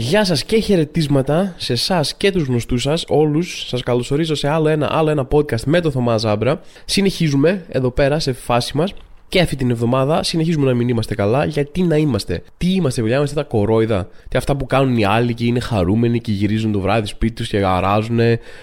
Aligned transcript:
Γεια 0.00 0.24
σας 0.24 0.44
και 0.44 0.58
χαιρετίσματα 0.58 1.54
σε 1.56 1.72
εσάς 1.72 2.14
και 2.14 2.32
τους 2.32 2.42
γνωστούς 2.42 2.82
σας, 2.82 3.04
όλους. 3.08 3.64
Σας 3.68 3.82
καλωσορίζω 3.82 4.34
σε 4.34 4.48
άλλο 4.48 4.68
ένα, 4.68 4.88
άλλο 4.92 5.10
ένα 5.10 5.28
podcast 5.30 5.62
με 5.64 5.80
το 5.80 5.90
Θωμά 5.90 6.16
Ζάμπρα. 6.16 6.60
Συνεχίζουμε 6.84 7.64
εδώ 7.68 7.90
πέρα 7.90 8.18
σε 8.18 8.32
φάση 8.32 8.76
μας 8.76 8.94
και 9.30 9.40
αυτή 9.40 9.56
την 9.56 9.70
εβδομάδα 9.70 10.22
συνεχίζουμε 10.22 10.66
να 10.66 10.74
μην 10.74 10.88
είμαστε 10.88 11.14
καλά. 11.14 11.44
Γιατί 11.44 11.82
να 11.82 11.96
είμαστε. 11.96 12.42
Τι 12.56 12.74
είμαστε, 12.74 13.00
παιδιά, 13.00 13.16
είμαστε 13.16 13.34
τα 13.34 13.42
κορόιδα. 13.42 14.08
Τι 14.28 14.36
αυτά 14.38 14.56
που 14.56 14.66
κάνουν 14.66 14.96
οι 14.96 15.04
άλλοι 15.04 15.34
και 15.34 15.44
είναι 15.44 15.60
χαρούμενοι 15.60 16.20
και 16.20 16.32
γυρίζουν 16.32 16.72
το 16.72 16.80
βράδυ 16.80 17.06
σπίτι 17.06 17.32
τους 17.32 17.48
και 17.48 17.56
αράζουν 17.64 18.18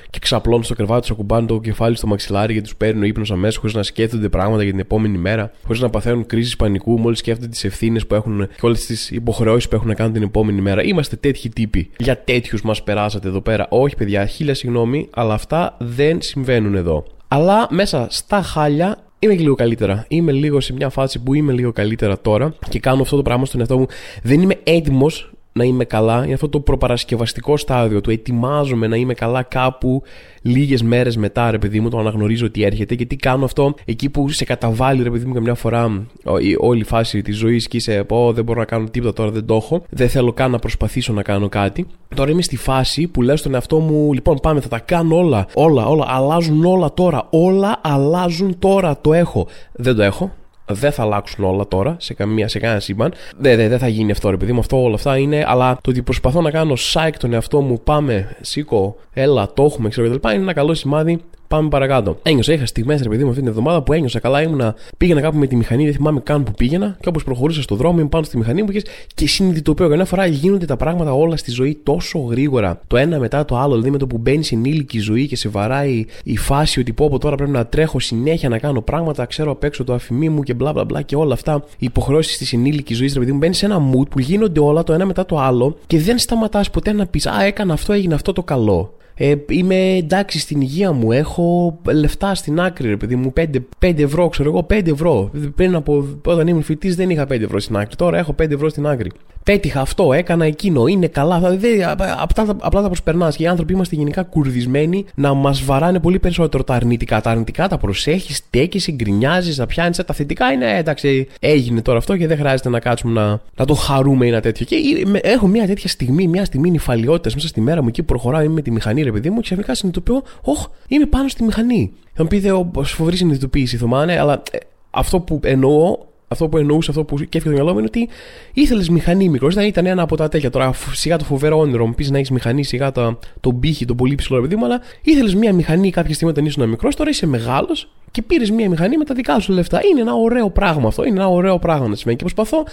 και 0.09 0.19
ξαπλώνουν 0.21 0.63
στο 0.63 0.75
κρεβάτι 0.75 1.01
τους, 1.01 1.11
ακουμπάνε 1.11 1.47
το 1.47 1.59
κεφάλι 1.59 1.95
στο 1.95 2.07
μαξιλάρι 2.07 2.53
και 2.53 2.61
τους 2.61 2.75
παίρνει 2.75 3.01
ο 3.01 3.05
ύπνος 3.05 3.31
αμέσως 3.31 3.57
χωρίς 3.57 3.75
να 3.75 3.83
σκέφτονται 3.83 4.29
πράγματα 4.29 4.63
για 4.63 4.71
την 4.71 4.79
επόμενη 4.79 5.17
μέρα, 5.17 5.51
χωρίς 5.65 5.81
να 5.81 5.89
παθαίνουν 5.89 6.25
κρίση 6.25 6.55
πανικού 6.55 6.99
μόλις 6.99 7.19
σκέφτονται 7.19 7.47
τις 7.47 7.63
ευθύνες 7.63 8.07
που 8.07 8.15
έχουν 8.15 8.47
και 8.47 8.65
όλες 8.65 8.85
τις 8.85 9.11
υποχρεώσεις 9.11 9.69
που 9.69 9.75
έχουν 9.75 9.87
να 9.87 9.93
κάνουν 9.93 10.13
την 10.13 10.23
επόμενη 10.23 10.61
μέρα. 10.61 10.83
Είμαστε 10.83 11.15
τέτοιοι 11.15 11.49
τύποι. 11.49 11.89
Για 11.97 12.23
τέτοιους 12.23 12.61
μας 12.61 12.83
περάσατε 12.83 13.27
εδώ 13.27 13.41
πέρα. 13.41 13.67
Όχι, 13.69 13.95
παιδιά, 13.95 14.25
χίλια 14.25 14.53
συγγνώμη, 14.53 15.07
αλλά 15.13 15.33
αυτά 15.33 15.75
δεν 15.79 16.21
συμβαίνουν 16.21 16.75
εδώ. 16.75 17.05
Αλλά 17.27 17.67
μέσα 17.69 18.07
στα 18.09 18.41
χάλια 18.41 18.97
Είμαι 19.19 19.33
λίγο 19.33 19.55
καλύτερα. 19.55 20.05
Είμαι 20.07 20.31
λίγο 20.31 20.59
σε 20.59 20.73
μια 20.73 20.89
φάση 20.89 21.19
που 21.19 21.33
είμαι 21.33 21.53
λίγο 21.53 21.71
καλύτερα 21.71 22.19
τώρα 22.19 22.53
και 22.69 22.79
κάνω 22.79 23.01
αυτό 23.01 23.15
το 23.15 23.21
πράγμα 23.21 23.45
στον 23.45 23.59
εαυτό 23.59 23.77
μου. 23.77 23.85
Δεν 24.23 24.41
είμαι 24.41 24.59
έτοιμος 24.63 25.31
να 25.57 25.63
είμαι 25.63 25.85
καλά. 25.85 26.23
Είναι 26.23 26.33
αυτό 26.33 26.49
το 26.49 26.59
προπαρασκευαστικό 26.59 27.57
στάδιο 27.57 28.01
του 28.01 28.09
ετοιμάζομαι 28.09 28.87
να 28.87 28.95
είμαι 28.95 29.13
καλά 29.13 29.43
κάπου 29.43 30.03
λίγες 30.41 30.83
μέρες 30.83 31.17
μετά, 31.17 31.51
ρε 31.51 31.57
παιδί 31.57 31.79
μου, 31.79 31.89
το 31.89 31.97
αναγνωρίζω 31.97 32.45
ότι 32.45 32.63
έρχεται 32.63 32.95
και 32.95 33.05
τι 33.05 33.15
κάνω 33.15 33.45
αυτό 33.45 33.73
εκεί 33.85 34.09
που 34.09 34.29
σε 34.29 34.45
καταβάλει, 34.45 35.03
ρε 35.03 35.09
παιδί 35.09 35.25
μου, 35.25 35.33
καμιά 35.33 35.53
φορά 35.53 36.05
η 36.39 36.55
όλη 36.59 36.83
φάση 36.83 37.21
της 37.21 37.37
ζωής 37.37 37.67
και 37.67 37.77
είσαι, 37.77 38.03
Πω, 38.03 38.33
δεν 38.33 38.43
μπορώ 38.43 38.59
να 38.59 38.65
κάνω 38.65 38.87
τίποτα 38.91 39.13
τώρα, 39.13 39.31
δεν 39.31 39.45
το 39.45 39.55
έχω. 39.55 39.83
Δεν 39.89 40.09
θέλω 40.09 40.33
καν 40.33 40.51
να 40.51 40.59
προσπαθήσω 40.59 41.13
να 41.13 41.21
κάνω 41.21 41.49
κάτι. 41.49 41.87
Τώρα 42.15 42.31
είμαι 42.31 42.41
στη 42.41 42.57
φάση 42.57 43.07
που 43.07 43.21
λέω 43.21 43.35
στον 43.35 43.53
εαυτό 43.53 43.79
μου, 43.79 44.13
λοιπόν, 44.13 44.37
πάμε, 44.41 44.61
θα 44.61 44.67
τα 44.67 44.79
κάνω 44.79 45.17
όλα. 45.17 45.47
Όλα, 45.53 45.85
όλα, 45.85 46.05
αλλάζουν 46.07 46.65
όλα 46.65 46.93
τώρα. 46.93 47.27
Όλα 47.29 47.79
αλλάζουν 47.83 48.59
τώρα. 48.59 48.97
Το 49.01 49.13
έχω. 49.13 49.47
Δεν 49.73 49.95
το 49.95 50.01
έχω 50.03 50.31
δεν 50.69 50.91
θα 50.91 51.03
αλλάξουν 51.03 51.43
όλα 51.45 51.67
τώρα 51.67 51.95
σε, 51.99 52.13
καμία, 52.13 52.47
σε 52.47 52.59
κανένα 52.59 52.79
σύμπαν. 52.79 53.13
Δεν 53.37 53.57
δε, 53.57 53.67
δε 53.67 53.77
θα 53.77 53.87
γίνει 53.87 54.11
αυτό, 54.11 54.29
ρε 54.29 54.37
παιδί 54.37 54.51
μου. 54.51 54.59
Αυτό 54.59 54.83
όλα 54.83 54.95
αυτά 54.95 55.17
είναι. 55.17 55.43
Αλλά 55.47 55.77
το 55.81 55.89
ότι 55.89 56.01
προσπαθώ 56.01 56.41
να 56.41 56.51
κάνω 56.51 56.73
psych 56.73 57.13
τον 57.19 57.33
εαυτό 57.33 57.61
μου, 57.61 57.81
πάμε, 57.83 58.37
σήκω, 58.41 58.95
έλα, 59.13 59.53
το 59.53 59.63
έχουμε, 59.63 59.89
ξέρω 59.89 60.09
κτλ. 60.09 60.29
Είναι 60.29 60.41
ένα 60.41 60.53
καλό 60.53 60.73
σημάδι 60.73 61.19
Πάμε 61.47 61.69
παρακάτω. 61.69 62.17
Ένιωσα, 62.23 62.53
είχα 62.53 62.65
στιγμές, 62.65 63.01
ρε 63.01 63.09
παιδί 63.09 63.23
μου, 63.23 63.29
αυτή 63.29 63.41
την 63.41 63.49
εβδομάδα 63.49 63.81
που 63.81 63.93
ένιωσα 63.93 64.19
καλά. 64.19 64.41
Ήμουνα, 64.41 64.75
πήγαινα 64.97 65.21
κάπου 65.21 65.37
με 65.37 65.47
τη 65.47 65.55
μηχανή, 65.55 65.83
δεν 65.83 65.93
θυμάμαι 65.93 66.19
καν 66.19 66.43
που 66.43 66.51
πήγαινα. 66.51 66.97
Και 66.99 67.09
όπως 67.09 67.23
προχωρούσα 67.23 67.61
στο 67.61 67.75
δρόμο, 67.75 67.95
ήμουν 67.97 68.09
πάνω 68.09 68.23
στη 68.23 68.37
μηχανή 68.37 68.63
μου 68.63 68.69
και 69.15 69.27
συνειδητοποιώ. 69.27 69.89
Καμιά 69.89 70.05
φορά 70.05 70.25
γίνονται 70.25 70.65
τα 70.65 70.77
πράγματα 70.77 71.13
όλα 71.13 71.37
στη 71.37 71.51
ζωή 71.51 71.79
τόσο 71.83 72.19
γρήγορα. 72.19 72.79
Το 72.87 72.97
ένα 72.97 73.19
μετά 73.19 73.45
το 73.45 73.57
άλλο. 73.57 73.73
Δηλαδή 73.73 73.91
με 73.91 73.97
το 73.97 74.07
που 74.07 74.17
μπαίνει 74.17 74.43
στην 74.43 74.65
ήλικη 74.65 74.99
ζωή 74.99 75.27
και 75.27 75.35
σε 75.35 75.49
βαράει 75.49 76.05
η 76.23 76.37
φάση 76.37 76.79
ότι 76.79 76.93
πω 76.93 77.05
από 77.05 77.17
τώρα 77.17 77.35
πρέπει 77.35 77.51
να 77.51 77.65
τρέχω 77.65 77.99
συνέχεια 77.99 78.49
να 78.49 78.57
κάνω 78.57 78.81
πράγματα, 78.81 79.25
ξέρω 79.25 79.51
απ' 79.51 79.63
έξω 79.63 79.83
το 79.83 79.93
αφημί 79.93 80.29
μου 80.29 80.43
και 80.43 80.53
μπλα 80.53 80.73
μπλα 80.73 80.85
μπλα 80.85 81.01
και 81.01 81.15
όλα 81.15 81.33
αυτά. 81.33 81.63
Οι 81.77 81.85
υποχρεώσεις 81.85 82.37
της 82.37 82.53
ενήλικης 82.53 82.97
ζωής, 82.97 83.13
ρε 83.13 83.19
παιδί 83.19 83.31
μου, 83.31 83.37
μπαίνεις 83.37 83.57
σε 83.57 83.65
ένα 83.65 83.81
mood 83.91 84.09
που 84.09 84.19
γίνονται 84.19 84.59
όλα 84.59 84.83
το 84.83 84.93
ένα 84.93 85.05
μετά 85.05 85.25
το 85.25 85.39
άλλο 85.39 85.77
και 85.87 85.99
δεν 85.99 86.17
σταματάς 86.17 86.69
ποτέ 86.69 86.91
να 86.91 87.05
πεις 87.05 87.25
Α, 87.27 87.43
έκανα 87.43 87.73
αυτό, 87.73 87.93
έγινε 87.93 88.13
αυτό 88.13 88.33
το 88.33 88.43
καλό. 88.43 88.96
Ε, 89.17 89.35
είμαι 89.49 89.75
εντάξει 89.75 90.39
στην 90.39 90.61
υγεία 90.61 90.91
μου. 90.91 91.11
Έχω 91.11 91.77
λεφτά 91.85 92.35
στην 92.35 92.59
άκρη, 92.59 92.87
ρε 92.87 92.97
παιδί 92.97 93.15
μου. 93.15 93.33
5, 93.39 93.45
5 93.79 93.99
ευρώ, 93.99 94.29
ξέρω 94.29 94.49
εγώ, 94.49 94.67
5 94.69 94.87
ευρώ. 94.87 95.31
Πριν 95.55 95.75
από 95.75 96.19
όταν 96.25 96.47
ήμουν 96.47 96.63
φοιτή 96.63 96.93
δεν 96.93 97.09
είχα 97.09 97.23
5 97.23 97.41
ευρώ 97.41 97.59
στην 97.59 97.77
άκρη. 97.77 97.95
Τώρα 97.95 98.17
έχω 98.17 98.35
5 98.41 98.51
ευρώ 98.51 98.69
στην 98.69 98.87
άκρη. 98.87 99.11
Πέτυχα 99.43 99.81
αυτό, 99.81 100.13
έκανα 100.13 100.45
εκείνο, 100.45 100.87
είναι 100.87 101.07
καλά. 101.07 101.37
Δηλαδή, 101.37 101.83
απλά, 102.17 102.57
απλά 102.59 102.81
τα 102.81 102.87
προσπερνάς. 102.87 103.35
Και 103.35 103.43
οι 103.43 103.47
άνθρωποι 103.47 103.73
είμαστε 103.73 103.95
γενικά 103.95 104.23
κουρδισμένοι 104.23 105.05
να 105.15 105.33
μας 105.33 105.63
βαράνε 105.63 105.99
πολύ 105.99 106.19
περισσότερο 106.19 106.63
τα 106.63 106.73
αρνητικά. 106.73 107.21
Τα 107.21 107.29
αρνητικά 107.29 107.67
τα 107.67 107.77
προσέχεις, 107.77 108.35
στέκεις, 108.37 108.91
γκρινιάζει, 108.91 109.59
να 109.59 109.65
πιάνεις. 109.65 109.97
Τα 109.97 110.13
θετικά 110.13 110.51
είναι 110.51 110.77
εντάξει, 110.77 111.27
έγινε 111.39 111.81
τώρα 111.81 111.97
αυτό 111.97 112.17
και 112.17 112.27
δεν 112.27 112.37
χρειάζεται 112.37 112.69
να 112.69 112.79
κάτσουμε 112.79 113.21
να, 113.21 113.41
να 113.55 113.65
το 113.65 113.73
χαρούμε 113.73 114.25
ή 114.25 114.29
ένα 114.29 114.41
τέτοιο. 114.41 114.65
Και 114.65 114.75
έχω 115.21 115.47
μια 115.47 115.67
τέτοια 115.67 115.89
στιγμή, 115.89 116.27
μια 116.27 116.45
στιγμή 116.45 116.69
νυφαλιότητα 116.69 117.35
μέσα 117.35 117.47
στη 117.47 117.61
μέρα 117.61 117.81
μου 117.81 117.87
εκεί 117.87 118.01
που 118.01 118.07
προχωράω, 118.07 118.41
είμαι 118.41 118.53
με 118.53 118.61
τη 118.61 118.71
μηχανή, 118.71 119.06
ρε 119.07 119.13
παιδί 119.13 119.29
μου, 119.29 119.35
και 119.35 119.41
ξαφνικά 119.41 119.75
συνειδητοποιώ, 119.75 120.23
Ωχ, 120.41 120.67
είμαι 120.87 121.05
πάνω 121.05 121.27
στη 121.27 121.43
μηχανή. 121.43 121.93
Θα 122.13 122.23
μου 122.23 122.29
πείτε, 122.29 122.51
φοβερή 122.83 123.17
συνειδητοποίηση, 123.17 123.77
Θωμάνε, 123.77 124.19
αλλά 124.19 124.41
ε, 124.51 124.57
αυτό 124.89 125.19
που 125.19 125.39
εννοώ 125.43 125.97
αυτό 126.27 126.47
που 126.47 126.57
εννοούσα, 126.57 126.89
αυτό 126.89 127.03
που 127.03 127.17
σκέφτηκε 127.17 127.43
το 127.43 127.51
μυαλό 127.51 127.71
μου 127.71 127.77
είναι 127.77 127.87
ότι 127.87 128.09
ήθελες 128.53 128.89
μηχανή 128.89 129.29
μικρός. 129.29 129.55
Δεν 129.55 129.65
ήταν 129.65 129.85
ένα 129.85 130.01
από 130.01 130.15
τα 130.17 130.27
τέτοια. 130.27 130.49
Τώρα 130.49 130.73
σιγά 130.91 131.17
το 131.17 131.23
φοβερό 131.23 131.57
όνειρο 131.57 131.85
μου 131.85 131.93
πεις 131.93 132.11
να 132.11 132.17
έχεις 132.17 132.31
μηχανή, 132.31 132.63
σιγά 132.63 132.91
το, 132.91 133.19
τον 133.39 133.59
πύχη, 133.59 133.85
τον 133.85 133.95
πολύ 133.95 134.15
ψηλό 134.15 134.41
παιδί 134.41 134.55
μου, 134.55 134.65
αλλά 134.65 134.81
ήθελες 135.01 135.35
μια 135.35 135.53
μηχανή 135.53 135.91
κάποια 135.91 136.13
στιγμή 136.13 136.33
όταν 136.33 136.45
ήσουν 136.45 136.69
μικρός. 136.69 136.95
Τώρα 136.95 137.09
είσαι 137.09 137.27
μεγάλος 137.27 137.89
και 138.11 138.21
πήρες 138.21 138.51
μια 138.51 138.69
μηχανή 138.69 138.97
με 138.97 139.05
τα 139.05 139.13
δικά 139.13 139.39
σου 139.39 139.53
λεφτά. 139.53 139.79
Είναι 139.91 140.01
ένα 140.01 140.13
ωραίο 140.13 140.49
πράγμα 140.49 140.87
αυτό. 140.87 141.03
Είναι 141.03 141.19
ένα 141.19 141.27
ωραίο 141.27 141.59
πράγμα 141.59 141.87
να 141.87 141.95
σημαίνει. 141.95 142.17
Και 142.17 142.23
προσπαθώ 142.23 142.63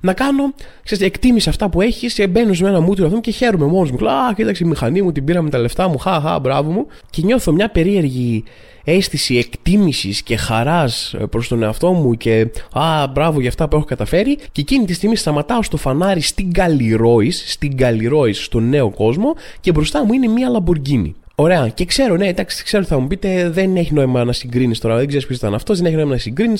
να 0.00 0.12
κάνω 0.12 0.54
ξέρεις, 0.82 1.04
εκτίμηση 1.04 1.48
αυτά 1.48 1.68
που 1.68 1.80
έχεις 1.80 2.14
και 2.14 2.26
μπαίνω 2.26 2.54
σε 2.54 2.66
ένα 2.66 2.80
μούτρο 2.80 3.06
αυτό 3.06 3.20
και 3.20 3.30
χαίρομαι 3.30 3.66
μόνος 3.66 3.90
μου. 3.90 4.08
Α, 4.08 4.34
κοίταξε 4.34 4.64
η 4.64 4.66
μηχανή 4.66 5.02
μου, 5.02 5.12
την 5.12 5.24
πήρα 5.24 5.42
με 5.42 5.50
τα 5.50 5.58
λεφτά 5.58 5.88
μου. 5.88 5.98
Χα, 5.98 6.38
μπράβο 6.38 6.70
μου. 6.70 6.86
Και 7.10 7.22
νιώθω 7.24 7.52
μια 7.52 7.70
περίεργη 7.70 8.44
αίσθηση 8.84 9.36
εκτίμησης 9.36 10.22
και 10.22 10.36
χαράς 10.36 11.14
ε, 11.14 11.26
προς 11.26 11.48
τον 11.48 11.62
εαυτό 11.62 11.92
μου 11.92 12.14
και 12.14 12.50
α 12.72 13.06
μπράβο 13.06 13.40
για 13.40 13.48
αυτά 13.48 13.68
που 13.68 13.76
έχω 13.76 13.84
καταφέρει 13.84 14.36
και 14.52 14.60
εκείνη 14.60 14.84
τη 14.84 14.92
στιγμή 14.92 15.16
σταματάω 15.16 15.62
στο 15.62 15.76
φανάρι 15.76 16.20
στην 16.20 16.52
Καλλιρόης, 16.52 17.44
στην 17.46 17.76
Καλλιρόης 17.76 18.44
στο 18.44 18.60
νέο 18.60 18.90
κόσμο 18.90 19.34
και 19.60 19.72
μπροστά 19.72 20.04
μου 20.04 20.12
είναι 20.12 20.28
μια 20.28 20.48
Λαμπορκίνη. 20.48 21.14
Ωραία. 21.36 21.68
Και 21.68 21.84
ξέρω, 21.84 22.16
ναι, 22.16 22.26
εντάξει, 22.26 22.64
ξέρω 22.64 22.84
θα 22.84 22.98
μου 22.98 23.06
πείτε, 23.06 23.50
δεν 23.50 23.76
έχει 23.76 23.94
νόημα 23.94 24.24
να 24.24 24.32
συγκρίνεις 24.32 24.78
τώρα. 24.78 24.96
Δεν 24.96 25.06
ξέρεις 25.06 25.26
ποιος 25.26 25.38
ήταν 25.38 25.54
αυτός, 25.54 25.76
δεν 25.76 25.86
έχει 25.86 25.94
νόημα 25.94 26.10
να 26.10 26.18
συγκρίνει, 26.18 26.54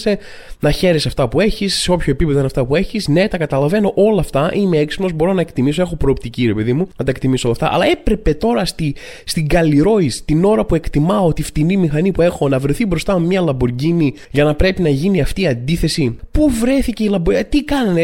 να 0.60 0.70
χαίρεσαι 0.70 1.08
αυτά 1.08 1.28
που 1.28 1.40
έχεις, 1.40 1.74
σε 1.74 1.92
όποιο 1.92 2.12
επίπεδο 2.12 2.36
είναι 2.36 2.46
αυτά 2.46 2.64
που 2.64 2.76
έχεις. 2.76 3.08
Ναι, 3.08 3.28
τα 3.28 3.38
καταλαβαίνω 3.38 3.92
όλα 3.94 4.20
αυτά. 4.20 4.50
Είμαι 4.54 4.76
έξυπνος, 4.78 5.12
μπορώ 5.12 5.32
να 5.32 5.40
εκτιμήσω, 5.40 5.82
έχω 5.82 5.96
προοπτική, 5.96 6.46
ρε 6.46 6.54
παιδί 6.54 6.72
μου, 6.72 6.88
να 6.96 7.04
τα 7.04 7.10
εκτιμήσω 7.10 7.48
όλα 7.48 7.56
αυτά. 7.60 7.74
Αλλά 7.74 7.90
έπρεπε 7.90 8.34
τώρα 8.34 8.64
στη, 8.64 8.94
στην 9.24 9.48
Καλλιρόη, 9.48 10.12
την 10.24 10.44
ώρα 10.44 10.64
που 10.64 10.74
εκτιμάω 10.74 11.32
τη 11.32 11.42
φτηνή 11.42 11.76
μηχανή 11.76 12.12
που 12.12 12.22
έχω, 12.22 12.48
να 12.48 12.58
βρεθεί 12.58 12.86
μπροστά 12.86 13.18
μου 13.18 13.26
μια 13.26 13.40
Λαμπορκίνη 13.40 14.14
για 14.30 14.44
να 14.44 14.54
πρέπει 14.54 14.82
να 14.82 14.88
γίνει 14.88 15.20
αυτή 15.20 15.42
η 15.42 15.46
αντίθεση. 15.46 16.16
Πού 16.30 16.50
βρέθηκε 16.50 17.04
η 17.04 17.08
Λαμπορκίνη, 17.08 17.44
τι 17.44 17.64
κάνανε, 17.64 18.02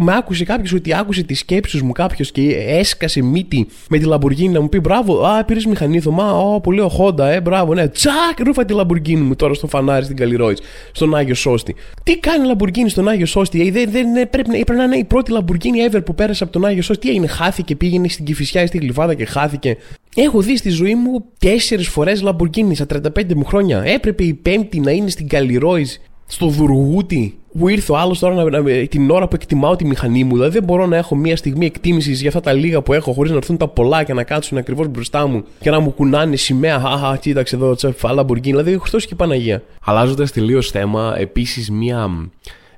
με 0.00 0.16
άκουσε 0.16 0.44
κάποιος 0.44 0.72
ότι 0.72 0.94
άκουσε 0.94 1.22
τις 1.22 1.38
σκέψεις 1.38 1.82
μου 1.82 1.92
κάποιος 1.92 2.32
και 2.32 2.50
έσκασε 2.68 3.22
μύτη 3.22 3.66
με 3.88 3.98
τη 3.98 4.04
Λαμπορκίνη 4.04 4.48
να 4.48 4.60
μου 4.60 4.68
πει 4.68 4.80
μπράβο, 4.80 5.26
α, 5.26 5.44
πήρες 5.44 5.66
μηχανή 5.66 5.95
Ω, 6.04 6.54
ω, 6.54 6.60
πολύ 6.60 6.80
ωραία 6.80 6.88
Χόντα, 6.88 7.28
ε, 7.28 7.40
μπράβο, 7.40 7.74
ναι. 7.74 7.88
Τσακ, 7.88 8.40
ρούφα 8.44 8.64
τη 8.64 8.72
Λαμπορκίνη 8.72 9.20
μου 9.20 9.36
τώρα 9.36 9.54
στο 9.54 9.66
φανάρι 9.66 10.04
στην 10.04 10.16
Καλλιρόης, 10.16 10.58
στον 10.92 11.14
Άγιο 11.14 11.34
Σώστη. 11.34 11.74
Τι 12.02 12.18
κάνει 12.18 12.44
η 12.44 12.46
Λαμπουργκίνη 12.46 12.88
στον 12.88 13.08
Άγιο 13.08 13.26
Σώστη, 13.26 13.60
ε, 13.66 13.70
δεν, 13.70 13.90
δεν, 13.90 14.30
πρέπει, 14.30 14.50
πρέπει 14.50 14.78
να 14.78 14.84
είναι 14.84 14.96
η 14.96 15.04
πρώτη 15.04 15.30
Λαμπουργκίνη 15.30 15.78
ever 15.90 16.00
που 16.04 16.14
πέρασε 16.14 16.44
από 16.44 16.52
τον 16.52 16.64
Άγιο 16.64 16.82
Σώστη. 16.82 17.06
Τι 17.06 17.12
έγινε, 17.12 17.26
χάθηκε, 17.26 17.76
πήγαινε 17.76 18.08
στην 18.08 18.24
Κυφυσιά 18.24 18.62
ή 18.62 18.66
στην 18.66 18.80
Γλυφάδα 18.80 19.14
και 19.14 19.24
χάθηκε. 19.24 19.76
Έχω 20.14 20.40
δει 20.40 20.56
στη 20.56 20.68
ζωή 20.68 20.94
μου 20.94 21.24
τέσσερις 21.38 21.88
φορές 21.88 22.22
Λαμπουργκίνη 22.22 22.74
στα 22.74 22.86
35 22.92 23.34
μου 23.34 23.44
χρόνια. 23.44 23.82
Έπρεπε 23.84 24.24
η 24.24 24.34
πέμπτη 24.34 24.80
να 24.80 24.90
είναι 24.90 25.10
στην 25.10 25.28
Καλλιρόης, 25.28 26.00
στο 26.26 26.46
Δουργούτι, 26.46 27.38
που 27.58 27.68
ήρθε 27.68 27.92
ο 27.92 27.96
άλλος 27.96 28.18
τώρα 28.18 28.34
να, 28.34 28.60
να, 28.60 28.86
την 28.86 29.10
ώρα 29.10 29.28
που 29.28 29.34
εκτιμάω 29.34 29.76
τη 29.76 29.84
μηχανή 29.84 30.24
μου. 30.24 30.32
Δηλαδή 30.32 30.52
δεν 30.52 30.62
μπορώ 30.62 30.86
να 30.86 30.96
έχω 30.96 31.14
μία 31.14 31.36
στιγμή 31.36 31.66
εκτίμησης 31.66 32.20
για 32.20 32.28
αυτά 32.28 32.40
τα 32.40 32.52
λίγα 32.52 32.82
που 32.82 32.92
έχω 32.92 33.12
χωρίς 33.12 33.30
να 33.30 33.36
έρθουν 33.36 33.56
τα 33.56 33.68
πολλά 33.68 34.02
και 34.04 34.12
να 34.12 34.22
κάτσουν 34.22 34.58
ακριβώς 34.58 34.88
μπροστά 34.88 35.26
μου 35.26 35.44
και 35.60 35.70
να 35.70 35.80
μου 35.80 35.90
κουνάνε 35.90 36.36
σημαία. 36.36 36.76
Αχα, 36.76 37.16
κοίταξε 37.16 37.56
εδώ, 37.56 37.74
τσεφάλα, 37.74 38.22
μπουργκίνη. 38.22 38.56
Δηλαδή 38.56 38.78
Χριστό 38.78 38.98
και 38.98 39.14
Παναγία. 39.14 39.62
Αλλάζοντας 39.84 40.32
τελείως 40.32 40.70
θέμα, 40.70 41.14
επίσης 41.18 41.70
μία 41.70 42.10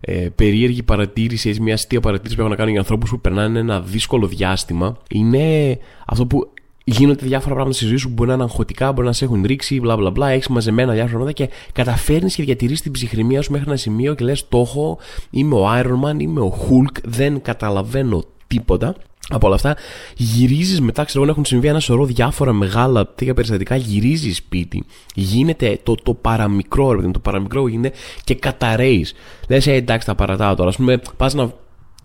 ε, 0.00 0.28
περίεργη 0.34 0.82
παρατήρηση, 0.82 1.56
μια 1.60 1.75
αστεία 1.75 2.00
παρατήρηση 2.00 2.34
που 2.34 2.41
έχω 2.41 2.50
να 2.50 2.56
κάνω 2.56 2.70
για 2.70 2.78
ανθρώπους 2.78 3.10
που 3.10 3.20
περνάνε 3.20 3.59
ένα 3.59 3.80
δύσκολο 3.80 4.26
διάστημα 4.26 4.97
είναι 5.10 5.78
αυτό 6.06 6.27
που 6.27 6.51
γίνονται 6.91 7.27
διάφορα 7.27 7.55
πράγματα 7.55 7.77
στη 7.77 7.87
ζωή 7.87 7.97
σου 7.97 8.09
που 8.09 8.15
μπορεί 8.15 8.29
να 8.29 8.35
είναι 8.35 8.43
αγχωτικά, 8.43 8.93
μπορεί 8.93 9.07
να 9.07 9.13
σε 9.13 9.25
έχουν 9.25 9.45
ρίξει, 9.47 9.81
μπλα 9.81 9.97
μπλα 9.97 10.11
μπλα. 10.11 10.29
Έχεις 10.29 10.49
μαζεμένα 10.49 10.93
διάφορα 10.93 11.17
πράγματα 11.17 11.33
και 11.33 11.51
καταφέρνεις 11.73 12.35
και 12.35 12.43
διατηρείς 12.43 12.81
την 12.83 12.93
ψυχραιμία 12.93 13.43
σου 13.43 13.53
μέχρι 13.53 13.69
ένα 13.69 13.77
σημείο 13.77 14.15
και 14.15 14.25
λες: 14.25 14.49
Το 14.49 14.59
έχω, 14.59 14.99
είμαι 15.31 15.55
ο 15.55 15.67
Iron 15.69 16.09
Man, 16.09 16.21
είμαι 16.21 16.41
ο 16.41 16.59
Hulk, 16.61 16.97
δεν 17.05 17.43
καταλαβαίνω 17.43 18.25
τίποτα 18.47 18.95
από 19.29 19.47
όλα 19.47 19.57
αυτά. 19.57 19.77
Γυρίζεις 20.17 20.81
μετά, 20.81 21.05
ξέρω 21.05 21.23
εγώ, 21.23 21.33
έχουν 21.33 21.45
συμβεί 21.45 21.69
ένα 21.69 21.81
σωρό 21.81 22.05
διάφορα 22.05 22.53
μεγάλα 22.53 23.07
τέτοια 23.07 23.35
περιστατικά. 23.35 23.77
Γυρίζεις 23.77 24.37
σπίτι, 24.37 24.85
γίνεται 25.15 25.79
το, 25.83 25.95
το 26.03 26.15
παραμικρό, 26.15 26.93
ρε, 26.93 27.11
το 27.11 27.19
παραμικρό 27.19 27.69
γίνεται 27.69 27.93
και 28.25 28.35
καταραίεις. 28.35 29.15
Λες, 29.49 29.67
ε, 29.67 29.73
εντάξει, 29.73 30.07
τα 30.07 30.15
παρατάω 30.15 30.55
τώρα. 30.55 30.71
Α 30.71 30.73
πούμε, 30.73 31.01
πας 31.17 31.35
να 31.35 31.53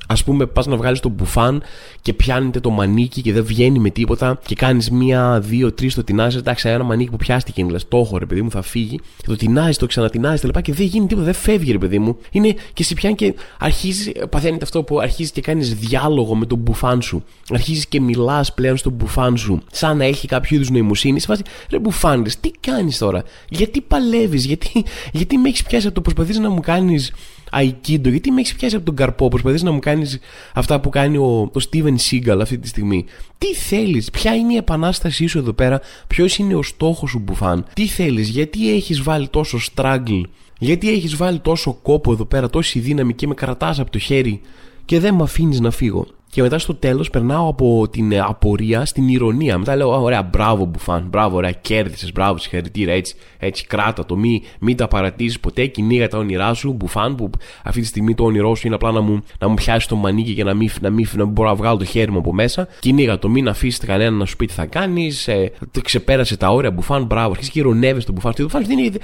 Α 0.08 0.24
πούμε, 0.26 0.46
πας 0.46 0.66
να 0.66 0.76
βγάλεις 0.76 1.00
τον 1.00 1.12
μπουφάν 1.12 1.64
και 2.02 2.14
πιάνετε 2.14 2.60
το 2.60 2.70
μανίκι 2.70 3.22
και 3.22 3.34
δεν 3.34 3.44
βγαίνει 3.44 3.80
με 3.80 3.90
τίποτα 3.90 4.40
και 4.46 4.56
κάνεις 4.56 4.92
μία, 4.92 5.40
δύο, 5.40 5.72
τρεις 5.72 5.96
το 5.96 6.04
τεινάζεις. 6.04 6.40
Εντάξει, 6.40 6.70
ένα 6.70 6.84
μανίκι 6.84 7.10
που 7.10 7.18
πιάστηκε, 7.18 7.64
λες, 7.64 7.88
το 7.88 7.98
έχω 7.98 8.18
ρε 8.18 8.26
παιδί 8.26 8.42
μου, 8.42 8.52
θα 8.52 8.62
φύγει. 8.62 9.00
Και 9.18 9.28
το 9.28 9.36
τεινάζεις, 9.36 9.78
το 9.78 9.86
ξανατεινάζεις 9.86 10.42
τα 10.42 10.48
λοιπά 10.48 10.62
και 10.62 10.74
δεν 10.74 10.86
γίνει 10.86 11.08
τίποτα, 11.08 11.26
δεν 11.26 11.34
φεύγει 11.34 11.72
ρε 11.72 11.78
παιδί 11.78 12.00
μου. 12.00 12.18
Είναι 12.32 12.56
και 12.74 12.84
σε 12.84 12.94
πιάνει 12.94 13.16
και 13.16 13.36
αρχίζει, 13.60 14.12
παθαίνεται 14.30 14.64
αυτό 14.64 14.84
που 14.84 15.00
αρχίζει 15.00 15.32
και 15.32 15.42
κάνεις 15.42 15.74
διάλογο 15.74 16.36
με 16.36 16.46
τον 16.46 16.58
μπουφάν 16.58 17.02
σου. 17.02 17.24
Αρχίζεις 17.50 17.86
και 17.86 18.02
μιλάς 18.02 18.54
πλέον 18.54 18.78
στον 18.78 18.92
μπουφάν 18.92 19.38
σου, 19.38 19.62
σαν 19.72 19.98
να 19.98 20.06
έχει 20.06 20.28
κάποιο 20.28 20.56
είδους 20.56 20.70
νοημοσύνη. 20.70 21.20
Σε 21.20 21.28
φάση, 21.28 21.42
ρε 21.70 21.80
μπουφάν, 21.80 22.24
τι 22.40 22.52
κάνεις 22.60 22.98
τώρα, 22.98 23.24
γιατί 23.50 23.82
παλεύεις, 23.82 24.46
γιατί, 24.46 24.84
γιατί 25.12 25.38
με 25.38 25.50
έχεις 25.50 25.64
πιάσει; 25.64 25.86
Από 25.86 25.96
το 25.96 26.02
προσπαθείς 26.02 26.40
να 26.40 26.50
μου 26.50 26.60
κάνεις 26.60 27.14
Aikido, 27.60 28.10
γιατί 28.10 28.32
με 28.32 28.40
έχεις 28.40 28.56
πιάσει 28.56 28.76
από 28.76 28.86
τον 28.86 28.96
καρπό, 28.96 29.28
προσπαθείς 29.28 29.64
να 29.64 29.72
μου 29.72 29.80
κάνεις 29.80 30.20
αυτά 30.54 30.80
που 30.80 30.90
κάνει 30.90 31.18
ο, 31.18 31.24
ο 31.24 31.60
Steven 31.72 31.96
Seagal 32.10 32.38
αυτή 32.42 32.58
τη 32.58 32.68
στιγμή. 32.68 33.06
Τι 33.38 33.54
θέλεις, 33.54 34.12
ποια 34.12 34.36
είναι 34.36 34.54
η 34.54 34.58
επανάστασή 34.58 35.28
σου 35.28 35.38
εδώ 35.38 35.54
πέρα, 35.54 35.82
ποιος 36.08 36.38
είναι 36.38 36.56
ο 36.56 36.64
στόχος 36.64 37.10
σου, 37.10 37.20
Μπουφάν, 37.20 37.66
τι 37.74 37.88
θέλεις, 37.88 38.30
γιατί 38.30 38.74
έχεις 38.74 39.02
βάλει 39.02 39.28
τόσο 39.28 39.60
struggle, 39.76 40.22
γιατί 40.60 40.90
έχεις 40.90 41.16
βάλει 41.16 41.40
τόσο 41.40 41.74
κόπο 41.74 42.12
εδώ 42.12 42.26
πέρα, 42.26 42.50
τόση 42.50 42.80
δύναμη 42.80 43.14
και 43.14 43.28
με 43.28 43.34
κρατάς 43.34 43.80
από 43.80 43.92
το 43.92 44.00
χέρι 44.00 44.42
και 44.86 45.00
δεν 45.00 45.16
με 45.16 45.24
αφήνεις 45.24 45.60
να 45.60 45.72
φύγω; 45.72 46.08
Και 46.34 46.42
μετά 46.42 46.60
στο 46.60 46.76
τέλος 46.76 47.10
περνάω 47.10 47.48
από 47.48 47.88
την 47.90 48.12
ε, 48.12 48.20
απορία 48.20 48.86
στην 48.86 49.08
ηρωνία. 49.08 49.58
Μετά 49.58 49.76
λέω: 49.76 50.02
Ωραία, 50.02 50.24
μπράβο 50.24 50.66
μπουφάν, 50.66 51.08
μπράβο, 51.10 51.36
ωραία, 51.36 51.52
κέρδισες, 51.52 52.12
μπράβο, 52.12 52.38
συγχαρητήρια. 52.38 52.94
Έτσι, 52.94 53.16
έτσι 53.38 53.66
κράτα 53.66 54.06
το, 54.06 54.16
μην, 54.16 54.42
μην 54.60 54.78
τα 54.78 54.88
παρατήσεις 54.88 55.40
ποτέ, 55.40 55.66
κυνήγα 55.66 56.08
τα 56.08 56.18
όνειρά 56.18 56.54
σου, 56.54 56.74
μπουφάν, 56.74 57.16
που 57.16 57.30
αυτή 57.64 57.82
τη 57.82 57.88
στιγμή 57.88 58.16
το 58.16 58.24
όνειρό 58.24 58.56
σου 58.56 58.68
είναι 58.68 58.76
απλά 58.76 58.92
να 58.92 59.02
μου, 59.02 59.24
να 59.40 59.48
μου 59.48 59.54
πιάσεις 59.54 59.88
το 59.88 59.96
μανίκι 59.96 60.34
και 60.34 60.44
να 60.44 60.54
μην, 60.54 60.70
να 60.82 60.90
μην, 60.90 61.08
να 61.14 61.26
μπορώ 61.26 61.50
να 61.50 61.56
βγάλω 61.56 61.78
το 61.78 61.86
χέρι 61.86 62.12
μου 62.12 62.18
από 62.18 62.34
μέσα. 62.34 62.68
Κυνήγα 62.80 63.20
το, 63.20 63.30
μην 63.30 63.48
αφήσεις 63.48 63.80
κανένα 63.80 64.12
να 64.12 64.26
σου 64.26 64.36
πει 64.36 64.46
τι 64.46 64.54
θα 64.54 64.66
κάνεις, 64.66 65.28
ε, 65.28 65.52
ξεπέρασε 65.82 66.38
τα 66.38 66.50
όρια, 66.50 66.72
μπουφάν, 66.72 67.04
μπράβο. 67.04 67.32
Αρχίζει 67.32 67.52
και 67.52 67.60
ηρωνεύει 67.60 68.04
τον 68.04 68.14
μπουφάν. 68.14 68.34
Το 68.34 68.44
μπουφάν 68.44 68.66
δεν, 68.66 68.78
είναι, 68.78 68.98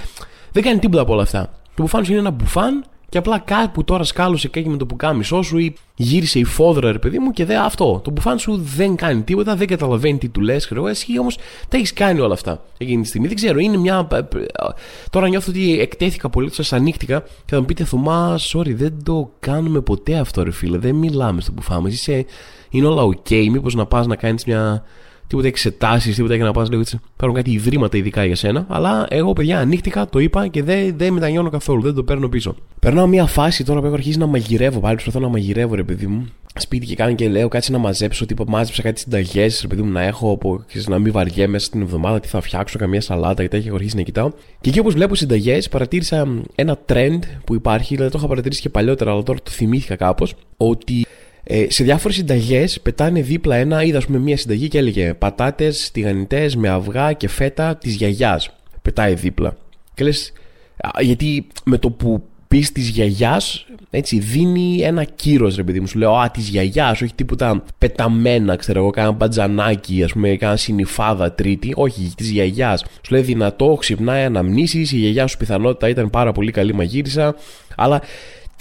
δεν 0.52 0.62
κάνει 0.62 0.78
τίποτα 0.78 1.02
από 1.02 1.12
όλα 1.12 1.22
αυτά. 1.22 1.52
Το 1.74 1.82
μπουφάν 1.82 2.04
είναι 2.04 2.18
ένα 2.18 2.30
μπουφάν 2.30 2.84
και 3.10 3.18
απλά 3.18 3.38
κάπου 3.38 3.84
τώρα 3.84 4.04
σκάλωσε 4.04 4.48
και 4.48 4.64
με 4.66 4.76
το 4.76 4.86
πουκάμισό 4.86 5.42
σου 5.42 5.58
ή 5.58 5.74
γύρισε 5.96 6.38
η 6.38 6.44
φόδρα, 6.44 6.92
ρε 6.92 6.98
παιδί 6.98 7.18
μου, 7.18 7.30
και 7.30 7.44
δε 7.44 7.56
αυτό. 7.56 8.00
Το 8.04 8.10
μπουφάν 8.10 8.38
σου 8.38 8.56
δεν 8.76 8.96
κάνει 8.96 9.22
τίποτα, 9.22 9.56
δεν 9.56 9.66
καταλαβαίνει 9.66 10.18
τι 10.18 10.28
του 10.28 10.40
λες, 10.40 10.64
ξέρω 10.64 10.88
Εσύ 10.88 11.18
όμως 11.18 11.38
τα 11.68 11.76
έχεις 11.76 11.92
κάνει 11.92 12.20
όλα 12.20 12.34
αυτά 12.34 12.62
εκείνη 12.78 13.02
τη 13.02 13.08
στιγμή. 13.08 13.26
Δεν 13.26 13.36
ξέρω, 13.36 13.58
είναι 13.58 13.76
μια. 13.76 14.08
Τώρα 15.10 15.28
νιώθω 15.28 15.50
ότι 15.50 15.80
εκτέθηκα 15.80 16.28
πολύ, 16.28 16.50
σας 16.52 16.76
ανοίχτηκα 16.76 17.20
και 17.20 17.54
θα 17.54 17.60
μου 17.60 17.64
πείτε, 17.64 17.84
Θωμά, 17.84 18.38
sorry, 18.52 18.74
δεν 18.74 19.02
το 19.04 19.30
κάνουμε 19.40 19.80
ποτέ 19.80 20.18
αυτό, 20.18 20.42
ρε 20.42 20.50
φίλε. 20.50 20.78
Δεν 20.78 20.94
μιλάμε 20.94 21.40
στο 21.40 21.52
μπουφάν 21.52 21.82
μας. 21.82 21.92
Είσαι... 21.92 22.26
Είναι 22.70 22.86
όλα 22.86 23.02
οκ. 23.02 23.30
Μήπως 23.30 23.74
να 23.74 23.86
πας 23.86 24.06
να 24.06 24.16
κάνεις 24.16 24.44
μια 24.44 24.84
τίποτα 25.30 25.48
εξετάσεις, 25.48 26.14
τίποτα 26.14 26.34
για 26.34 26.44
να 26.44 26.52
πας 26.52 26.68
λίγο 26.68 26.80
έτσι. 26.80 26.98
Παίρνω 27.16 27.34
κάτι 27.34 27.50
ιδρύματα 27.50 27.96
ειδικά 27.96 28.24
για 28.24 28.36
σένα. 28.36 28.66
Αλλά 28.68 29.06
εγώ, 29.10 29.32
παιδιά, 29.32 29.58
ανοίχτηκα, 29.58 30.08
το 30.08 30.18
είπα 30.18 30.46
και 30.46 30.62
δεν, 30.62 30.94
δεν 30.96 31.12
μετανιώνω 31.12 31.50
καθόλου. 31.50 31.82
Δεν 31.82 31.94
το 31.94 32.02
παίρνω 32.02 32.28
πίσω. 32.28 32.54
Περνάω 32.80 33.06
μια 33.06 33.26
φάση 33.26 33.64
τώρα 33.64 33.80
που 33.80 33.86
έχω 33.86 33.94
αρχίσει 33.94 34.18
να 34.18 34.26
μαγειρεύω. 34.26 34.80
Πάλι 34.80 34.94
προσπαθώ 34.94 35.20
να 35.20 35.28
μαγειρεύω, 35.28 35.74
ρε 35.74 35.82
παιδί 35.82 36.06
μου. 36.06 36.26
Σπίτι 36.54 36.86
και 36.86 36.94
κάνω 36.94 37.14
και 37.14 37.28
λέω 37.28 37.48
κάτσε 37.48 37.72
να 37.72 37.78
μαζέψω. 37.78 38.26
Τύπου 38.26 38.44
μάζεψα 38.48 38.82
κάτι 38.82 39.00
συνταγές, 39.00 39.60
ρε 39.60 39.68
παιδί 39.68 39.82
μου, 39.82 39.90
να 39.90 40.02
έχω 40.02 40.32
από, 40.32 40.64
να 40.86 40.98
μην 40.98 41.12
βαριέμαι 41.12 41.46
μέσα 41.46 41.66
στην 41.66 41.80
εβδομάδα. 41.80 42.20
Τι 42.20 42.28
θα 42.28 42.40
φτιάξω, 42.40 42.78
καμία 42.78 43.00
σαλάτα, 43.00 43.42
γιατί 43.42 43.66
έχω 43.66 43.76
αρχίσει 43.76 43.96
να 43.96 44.02
κοιτάω. 44.02 44.30
Και 44.60 44.68
εκεί 44.68 44.78
όπως 44.78 44.94
βλέπω 44.94 45.14
συνταγές, 45.14 45.68
παρατήρησα 45.68 46.28
ένα 46.54 46.78
trend 46.86 47.18
που 47.44 47.54
υπάρχει, 47.54 47.94
δηλαδή 47.94 48.12
το 48.12 48.18
είχα 48.18 48.28
παρατηρήσει 48.28 48.60
και 48.60 48.68
παλιότερα, 48.68 49.10
αλλά 49.10 49.22
τώρα 49.22 49.38
το 49.42 49.50
θυμήθηκα 49.50 49.96
κάπως. 49.96 50.34
Ότι 50.56 51.06
ε, 51.52 51.66
σε 51.68 51.84
διάφορες 51.84 52.16
συνταγές 52.16 52.80
πετάνε 52.80 53.20
δίπλα 53.20 53.56
ένα, 53.56 53.82
είδα 53.82 54.00
πούμε 54.06 54.18
μία 54.18 54.36
συνταγή 54.36 54.68
και 54.68 54.78
έλεγε 54.78 55.14
πατάτες 55.14 55.90
τηγανιτές 55.90 56.56
με 56.56 56.68
αυγά 56.68 57.12
και 57.12 57.28
φέτα 57.28 57.76
της 57.76 57.94
γιαγιάς. 57.94 58.50
Πετάει 58.82 59.14
δίπλα. 59.14 59.56
Και 59.94 60.04
λες, 60.04 60.32
γιατί 61.00 61.46
με 61.64 61.78
το 61.78 61.90
που 61.90 62.22
πεις 62.48 62.72
της 62.72 62.88
γιαγιάς, 62.88 63.66
έτσι 63.90 64.18
δίνει 64.18 64.80
ένα 64.80 65.04
κύρος 65.04 65.56
ρε 65.56 65.62
παιδί 65.62 65.80
μου. 65.80 65.86
Σου 65.86 65.98
λέω, 65.98 66.14
Α, 66.14 66.30
της 66.30 66.48
γιαγιάς, 66.48 67.02
όχι 67.02 67.14
τίποτα 67.14 67.62
πεταμένα, 67.78 68.56
ξέρω 68.56 68.78
εγώ, 68.80 68.90
κάνα 68.90 69.10
μπατζανάκι, 69.10 70.02
ας 70.02 70.12
πούμε, 70.12 70.36
κάνα 70.36 70.56
συνυφάδα 70.56 71.32
τρίτη. 71.32 71.72
Όχι, 71.76 72.12
της 72.16 72.30
γιαγιάς. 72.30 72.84
Σου 73.02 73.12
λέει 73.12 73.22
δυνατό, 73.22 73.76
ξυπνάει 73.80 74.24
αναμνήσεις, 74.24 74.92
η 74.92 74.96
γιαγιά 74.96 75.26
σου 75.26 75.36
πιθανότητα 75.36 75.88
ήταν 75.88 76.10
πάρα 76.10 76.32
πολύ 76.32 76.50
καλή 76.50 76.74
μαγείρισα, 76.74 77.34
αλλά 77.76 78.02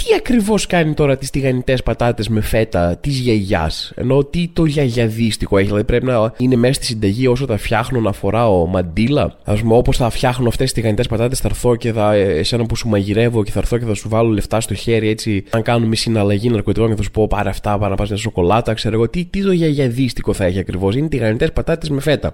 τι 0.04 0.16
ακριβώς 0.16 0.66
κάνει 0.66 0.94
τώρα 0.94 1.18
τις 1.18 1.30
τηγανιτές 1.30 1.84
πατάτες 1.84 2.30
με 2.30 2.42
φέτα 2.42 2.98
της 3.02 3.20
γιαγιάς; 3.20 3.92
Ενώ 3.96 4.24
τι 4.24 4.50
το 4.54 4.66
γιαγιαδίστικο 4.66 5.58
έχει. 5.58 5.68
Δηλαδή 5.68 5.84
πρέπει 5.84 6.06
να 6.06 6.34
είναι 6.38 6.56
μέσα 6.56 6.74
στη 6.74 6.86
συνταγή 6.86 7.28
όσο 7.28 7.46
τα 7.46 7.58
φτιάχνω 7.58 8.00
να 8.00 8.12
φοράω 8.12 8.66
μαντίλα; 8.66 9.38
Α 9.44 9.54
πούμε, 9.54 9.76
όπως 9.76 9.98
θα 9.98 10.10
φτιάχνω 10.10 10.48
αυτές 10.48 10.66
τις 10.66 10.74
τηγανιτές 10.74 11.08
πατάτες, 11.08 11.40
θα 11.40 11.48
έρθω 11.48 11.76
και 11.76 11.92
θα, 11.92 12.14
εσένα 12.14 12.66
που 12.66 12.76
σου 12.76 12.88
μαγειρεύω 12.88 13.44
και 13.44 13.52
θα 13.52 13.60
έρθω 13.60 13.78
και 13.78 13.86
θα 13.86 13.94
σου 13.94 14.10
βάλω 14.10 14.30
λεφτά 14.30 14.62
στο 14.62 14.74
χέρι 14.74 15.10
έτσι. 15.10 15.44
Αν 15.50 15.62
κάνουμε 15.62 15.96
συναλλαγή 15.96 16.50
ναρκωτικών 16.50 16.90
και 16.90 16.96
θα 16.96 17.04
σου 17.04 17.12
πω 17.12 17.28
πάρε 17.28 17.50
αυτά, 17.50 17.78
πάρε 17.78 17.90
να 17.90 17.96
πας 17.96 18.10
μια 18.10 18.18
σοκολάτα, 18.18 18.74
ξέρω 18.74 18.96
εγώ. 18.96 19.10
Τι, 19.10 19.26
τι 19.26 19.44
το 19.44 19.52
γιαγιαδίστικο 19.52 20.34
θα 20.34 20.46
έχει 20.46 20.60
ακριβώς; 20.60 20.96
Είναι 20.96 21.08
τηγανιτές 21.08 21.52
πατάτες 21.52 21.90
με 21.90 22.02
φέτα. 22.02 22.34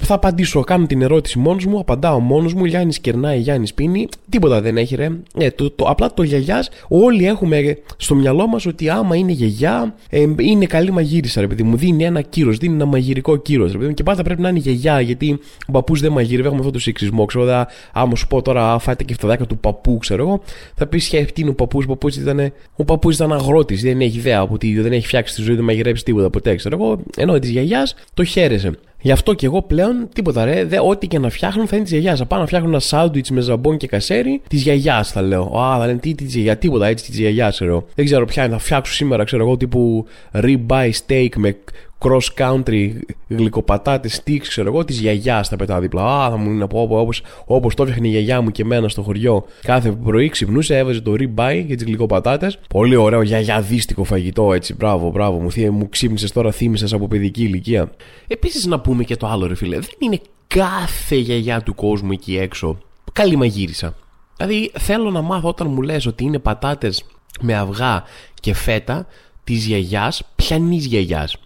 Θα 0.00 0.14
απαντήσω, 0.14 0.60
κάνω 0.60 0.86
την 0.86 1.02
ερώτηση 1.02 1.38
μόνος 1.38 1.66
μου, 1.66 1.78
απαντάω 1.78 2.18
μόνος 2.18 2.54
μου. 2.54 2.64
Γιάννης 2.64 2.98
κερνάει, 2.98 3.38
Γιάννης 3.38 3.74
πίνει. 3.74 4.08
Τίποτα 4.28 4.60
δεν 4.60 4.76
έχει, 4.76 4.94
ρε. 4.94 5.08
Ε, 5.38 5.50
το, 5.50 5.70
το, 5.70 5.84
απλά 5.84 6.14
το 6.14 6.22
γιαγιάς, 6.22 6.70
όλοι 6.88 7.26
έχουμε 7.26 7.78
στο 7.96 8.14
μυαλό 8.14 8.46
μας 8.46 8.66
ότι 8.66 8.88
άμα 8.88 9.16
είναι 9.16 9.32
γιαγιά, 9.32 9.94
ε, 10.10 10.26
είναι 10.38 10.66
καλή 10.66 10.90
μαγείρισα, 10.90 11.40
ρε 11.40 11.46
παιδί 11.46 11.62
μου. 11.62 11.76
Δίνει 11.76 12.04
ένα 12.04 12.20
κύρος, 12.20 12.56
δίνει 12.56 12.74
ένα 12.74 12.84
μαγειρικό 12.84 13.36
κύρος, 13.36 13.72
ρε 13.72 13.76
παιδί 13.78 13.88
μου. 13.88 13.94
Και 13.94 14.02
πάντα 14.02 14.22
πρέπει 14.22 14.40
να 14.40 14.48
είναι 14.48 14.58
γιαγιά, 14.58 15.00
γιατί 15.00 15.38
ο 15.66 15.72
παππούς 15.72 16.00
δεν 16.00 16.12
μαγειρεύει. 16.12 16.46
Έχουμε 16.46 16.60
αυτό 16.60 16.72
το 16.72 16.78
σεξισμό. 16.78 17.24
Ξέρω, 17.24 17.44
δα, 17.44 17.68
άμα 17.92 18.16
σου 18.16 18.26
πω 18.26 18.42
τώρα, 18.42 18.78
φάτε 18.78 19.04
και 19.04 19.14
φτωδάκια 19.14 19.46
του 19.46 19.58
παππού, 19.58 19.98
ξέρω 19.98 20.22
εγώ, 20.22 20.42
θα 20.74 20.86
πεις 20.86 21.08
τι 21.08 21.24
είναι 21.34 21.50
ο 21.50 21.54
παππούς. 21.54 21.84
Ο 21.84 21.88
παππούς 21.88 22.16
ήταν, 22.16 22.52
ο 22.76 22.84
παππούς 22.84 23.14
ήταν 23.14 23.32
αγρότης, 23.32 23.82
δεν 23.82 24.00
έχει 24.00 24.18
ιδέα 24.18 24.42
ότι 24.42 24.80
δεν 24.80 24.92
έχει 24.92 25.06
φτιάξει 25.06 25.34
τη 25.34 25.42
ζωή 25.42 25.56
του 25.56 25.64
μαγειρέψει 25.64 26.04
τίποτα 26.04 26.30
ποτέ, 26.30 26.54
ξέρω 26.54 26.76
εγώ. 26.80 27.02
Ενώ 27.16 27.38
της 27.38 27.50
γιαγιάς 27.50 27.94
το 28.14 28.24
χαίρεσε. 28.24 28.70
Γι' 29.02 29.12
αυτό 29.12 29.34
και 29.34 29.46
εγώ 29.46 29.62
πλέον 29.62 30.08
τίποτα 30.14 30.44
ρε. 30.44 30.64
Δε, 30.64 30.80
ό,τι 30.80 31.06
και 31.06 31.18
να 31.18 31.30
φτιάχνω 31.30 31.66
θα 31.66 31.76
είναι 31.76 31.84
της 31.84 31.92
γιαγιάς. 31.92 32.18
Θα 32.18 32.26
πάω 32.26 32.40
να 32.40 32.46
φτιάχνω 32.46 32.68
ένα 32.68 32.80
σάντουιτς 32.80 33.30
με 33.30 33.40
ζαμπόν 33.40 33.76
και 33.76 33.86
κασέρι 33.86 34.42
της 34.48 34.62
γιαγιάς 34.62 35.10
θα 35.10 35.22
λέω. 35.22 35.58
Α, 35.58 35.78
θα 35.78 35.86
λένε 35.86 35.98
τι 35.98 36.14
της 36.14 36.34
γιαγιάς, 36.34 36.58
τίποτα 36.58 36.86
έτσι 36.86 37.04
της 37.04 37.18
γιαγιάς 37.18 37.54
ξέρω. 37.54 37.86
Δεν 37.94 38.04
ξέρω 38.04 38.24
ποια 38.24 38.44
είναι. 38.44 38.52
Θα 38.52 38.58
φτιάξω 38.58 38.92
σήμερα, 38.92 39.24
ξέρω 39.24 39.44
εγώ, 39.44 39.56
τύπου 39.56 40.06
ribeye 40.32 40.90
steak 41.06 41.28
με 41.36 41.56
cross 42.02 42.26
country 42.38 42.90
γλυκοπατάτες 43.28 44.22
sticks, 44.24 44.46
ξέρω 44.48 44.68
εγώ, 44.68 44.84
της 44.84 45.00
γιαγιάς 45.00 45.48
θα 45.48 45.56
πετάω 45.56 45.80
δίπλα. 45.80 46.02
Α, 46.02 46.30
θα 46.30 46.36
μου 46.36 46.50
είναι 46.50 46.64
από 46.64 46.82
όπως 46.82 47.22
όπως 47.44 47.74
το 47.74 47.82
έφτιαχνε 47.82 48.08
η 48.08 48.10
γιαγιά 48.10 48.40
μου 48.40 48.50
και 48.50 48.62
εμένα 48.62 48.88
στο 48.88 49.02
χωριό. 49.02 49.44
Κάθε 49.62 49.92
πρωί 49.92 50.28
ξυπνούσε, 50.28 50.76
έβαζε 50.76 51.00
το 51.00 51.12
ribeye 51.12 51.64
και 51.68 51.74
τις 51.74 51.84
γλυκοπατάτες. 51.84 52.58
Πολύ 52.68 52.96
ωραίο 52.96 53.22
γιαγιαδίστικο 53.22 54.04
φαγητό, 54.04 54.52
έτσι. 54.52 54.74
Μπράβο, 54.74 55.10
μπράβο. 55.10 55.38
Μου, 55.38 55.72
μου 55.72 55.88
ξύπνησες 55.88 56.32
τώρα, 56.32 56.50
θύμησες 56.50 56.92
από 56.92 57.08
παιδική 57.08 57.42
ηλικία. 57.42 57.92
Επίσης 58.26 58.66
να 58.66 58.80
πούμε 58.80 59.04
και 59.04 59.16
το 59.16 59.26
άλλο, 59.26 59.46
ρε 59.46 59.54
φίλε. 59.54 59.78
Δεν 59.78 59.96
είναι 59.98 60.20
κάθε 60.46 61.16
γιαγιά 61.16 61.60
του 61.60 61.74
κόσμου 61.74 62.12
εκεί 62.12 62.38
έξω. 62.38 62.78
Καλή 63.12 63.36
μαγείρισα. 63.36 63.94
Δηλαδή 64.36 64.70
θέλω 64.78 65.10
να 65.10 65.20
μάθω 65.20 65.48
όταν 65.48 65.70
μου 65.70 65.82
λες 65.82 66.06
ότι 66.06 66.24
είναι 66.24 66.38
πατάτες 66.38 67.04
με 67.40 67.54
αυγά 67.54 68.02
και 68.40 68.54
φέτα 68.54 69.06
της 69.44 69.66
γιαγιάς, 69.66 70.22
πιανής 70.36 70.86
γιαγιάς 70.86 71.36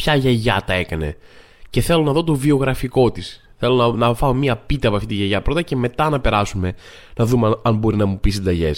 ποια 0.00 0.14
γιαγιά 0.14 0.62
τα 0.66 0.72
έκανε. 0.72 1.16
Και 1.70 1.80
θέλω 1.80 2.02
να 2.02 2.12
δω 2.12 2.24
το 2.24 2.34
βιογραφικό 2.34 3.10
της. 3.10 3.50
Θέλω 3.56 3.74
να, 3.74 4.06
να 4.06 4.14
φάω 4.14 4.34
μία 4.34 4.56
πίτα 4.56 4.86
από 4.88 4.96
αυτή 4.96 5.08
τη 5.08 5.14
γιαγιά 5.14 5.42
πρώτα 5.42 5.62
και 5.62 5.76
μετά 5.76 6.10
να 6.10 6.20
περάσουμε 6.20 6.74
να 7.16 7.24
δούμε 7.24 7.56
αν, 7.62 7.76
μπορεί 7.76 7.96
να 7.96 8.06
μου 8.06 8.20
πει 8.20 8.30
συνταγέ. 8.30 8.72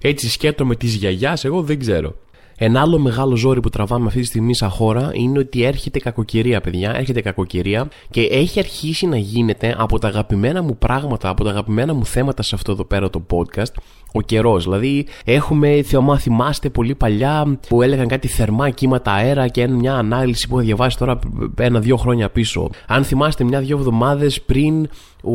Έτσι 0.00 0.30
σκέφτομαι 0.30 0.76
τη 0.76 0.86
γιαγιάς, 0.86 1.44
εγώ 1.44 1.62
δεν 1.62 1.78
ξέρω. 1.78 2.14
Ένα 2.62 2.80
άλλο 2.80 2.98
μεγάλο 2.98 3.36
ζόρι 3.36 3.60
που 3.60 3.68
τραβάμε 3.68 4.06
αυτή 4.06 4.20
τη 4.20 4.26
στιγμή 4.26 4.54
σαν 4.54 4.68
χώρα 4.68 5.10
είναι 5.12 5.38
ότι 5.38 5.62
έρχεται 5.62 5.98
κακοκαιρία, 5.98 6.60
παιδιά. 6.60 6.94
Έρχεται 6.96 7.20
κακοκαιρία 7.20 7.88
και 8.10 8.20
έχει 8.20 8.58
αρχίσει 8.58 9.06
να 9.06 9.16
γίνεται 9.16 9.74
από 9.78 9.98
τα 9.98 10.08
αγαπημένα 10.08 10.62
μου 10.62 10.76
πράγματα, 10.76 11.28
από 11.28 11.44
τα 11.44 11.50
αγαπημένα 11.50 11.94
μου 11.94 12.04
θέματα 12.04 12.42
σε 12.42 12.54
αυτό 12.54 12.72
εδώ 12.72 12.84
πέρα 12.84 13.10
το 13.10 13.22
podcast, 13.30 13.72
ο 14.12 14.20
καιρός. 14.20 14.64
Δηλαδή, 14.64 15.06
έχουμε, 15.24 15.82
θεωμά, 15.82 16.18
θυμάστε 16.18 16.68
πολύ 16.68 16.94
παλιά 16.94 17.58
που 17.68 17.82
έλεγαν 17.82 18.06
κάτι 18.06 18.28
θερμά 18.28 18.70
κύματα 18.70 19.12
αέρα 19.12 19.48
και 19.48 19.68
μια 19.68 19.94
ανάλυση 19.94 20.48
που 20.48 20.56
έχω 20.56 20.66
διαβάσει 20.66 20.98
τώρα 20.98 21.18
ένα-δύο 21.58 21.96
χρόνια 21.96 22.30
πίσω. 22.30 22.70
Αν 22.86 23.04
θυμάστε, 23.04 23.44
μια-δύο 23.44 23.76
εβδομάδες 23.76 24.42
πριν 24.42 24.88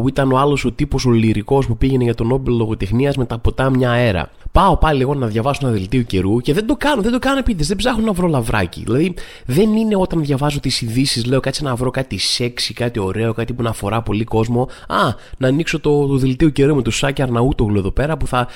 ήταν 0.07 0.31
ο 0.31 0.37
άλλος 0.37 0.65
ο 0.65 0.71
τύπος 0.71 1.05
ο 1.05 1.11
λυρικός 1.11 1.67
που 1.67 1.77
πήγαινε 1.77 2.03
για 2.03 2.15
τον 2.15 2.27
Νόμπελ 2.27 2.55
λογοτεχνίας 2.55 3.17
με 3.17 3.25
τα 3.25 3.37
ποτάμια 3.37 3.91
αέρα. 3.91 4.31
Πάω 4.55 4.77
πάλι 4.77 5.01
εγώ 5.01 5.13
να 5.13 5.27
διαβάσω 5.27 5.59
ένα 5.63 5.71
δελτίο 5.71 6.01
καιρού 6.01 6.39
και 6.39 6.53
δεν 6.53 6.65
το 6.65 6.75
κάνω, 6.75 7.01
δεν 7.01 7.11
το 7.11 7.19
κάνω 7.19 7.37
επίτηδες. 7.37 7.67
Δεν 7.67 7.77
ψάχνω 7.77 8.05
να 8.05 8.11
βρω 8.11 8.27
λαβράκι. 8.27 8.81
Δηλαδή, 8.83 9.13
δεν 9.45 9.75
είναι 9.75 9.95
όταν 9.95 10.23
διαβάζω 10.23 10.59
τις 10.59 10.81
ειδήσεις, 10.81 11.25
λέω 11.25 11.39
κάτσε 11.39 11.63
να 11.63 11.75
βρω 11.75 11.91
κάτι 11.91 12.17
σεξι, 12.17 12.73
κάτι 12.73 12.99
ωραίο, 12.99 13.33
κάτι 13.33 13.53
που 13.53 13.61
να 13.61 13.69
αφορά 13.69 14.01
πολύ 14.01 14.23
κόσμο. 14.23 14.69
Α, 14.87 14.97
να 15.37 15.47
ανοίξω 15.47 15.79
το, 15.79 16.07
το 16.07 16.17
δελτίο 16.17 16.49
καιρού 16.49 16.75
με 16.75 16.81
το 16.81 16.91
Σάκη 16.91 17.21
Αρναούτογλου 17.21 17.77
εδώ 17.77 17.91
πέρα 17.91 18.17
που 18.17 18.27
θα. 18.27 18.47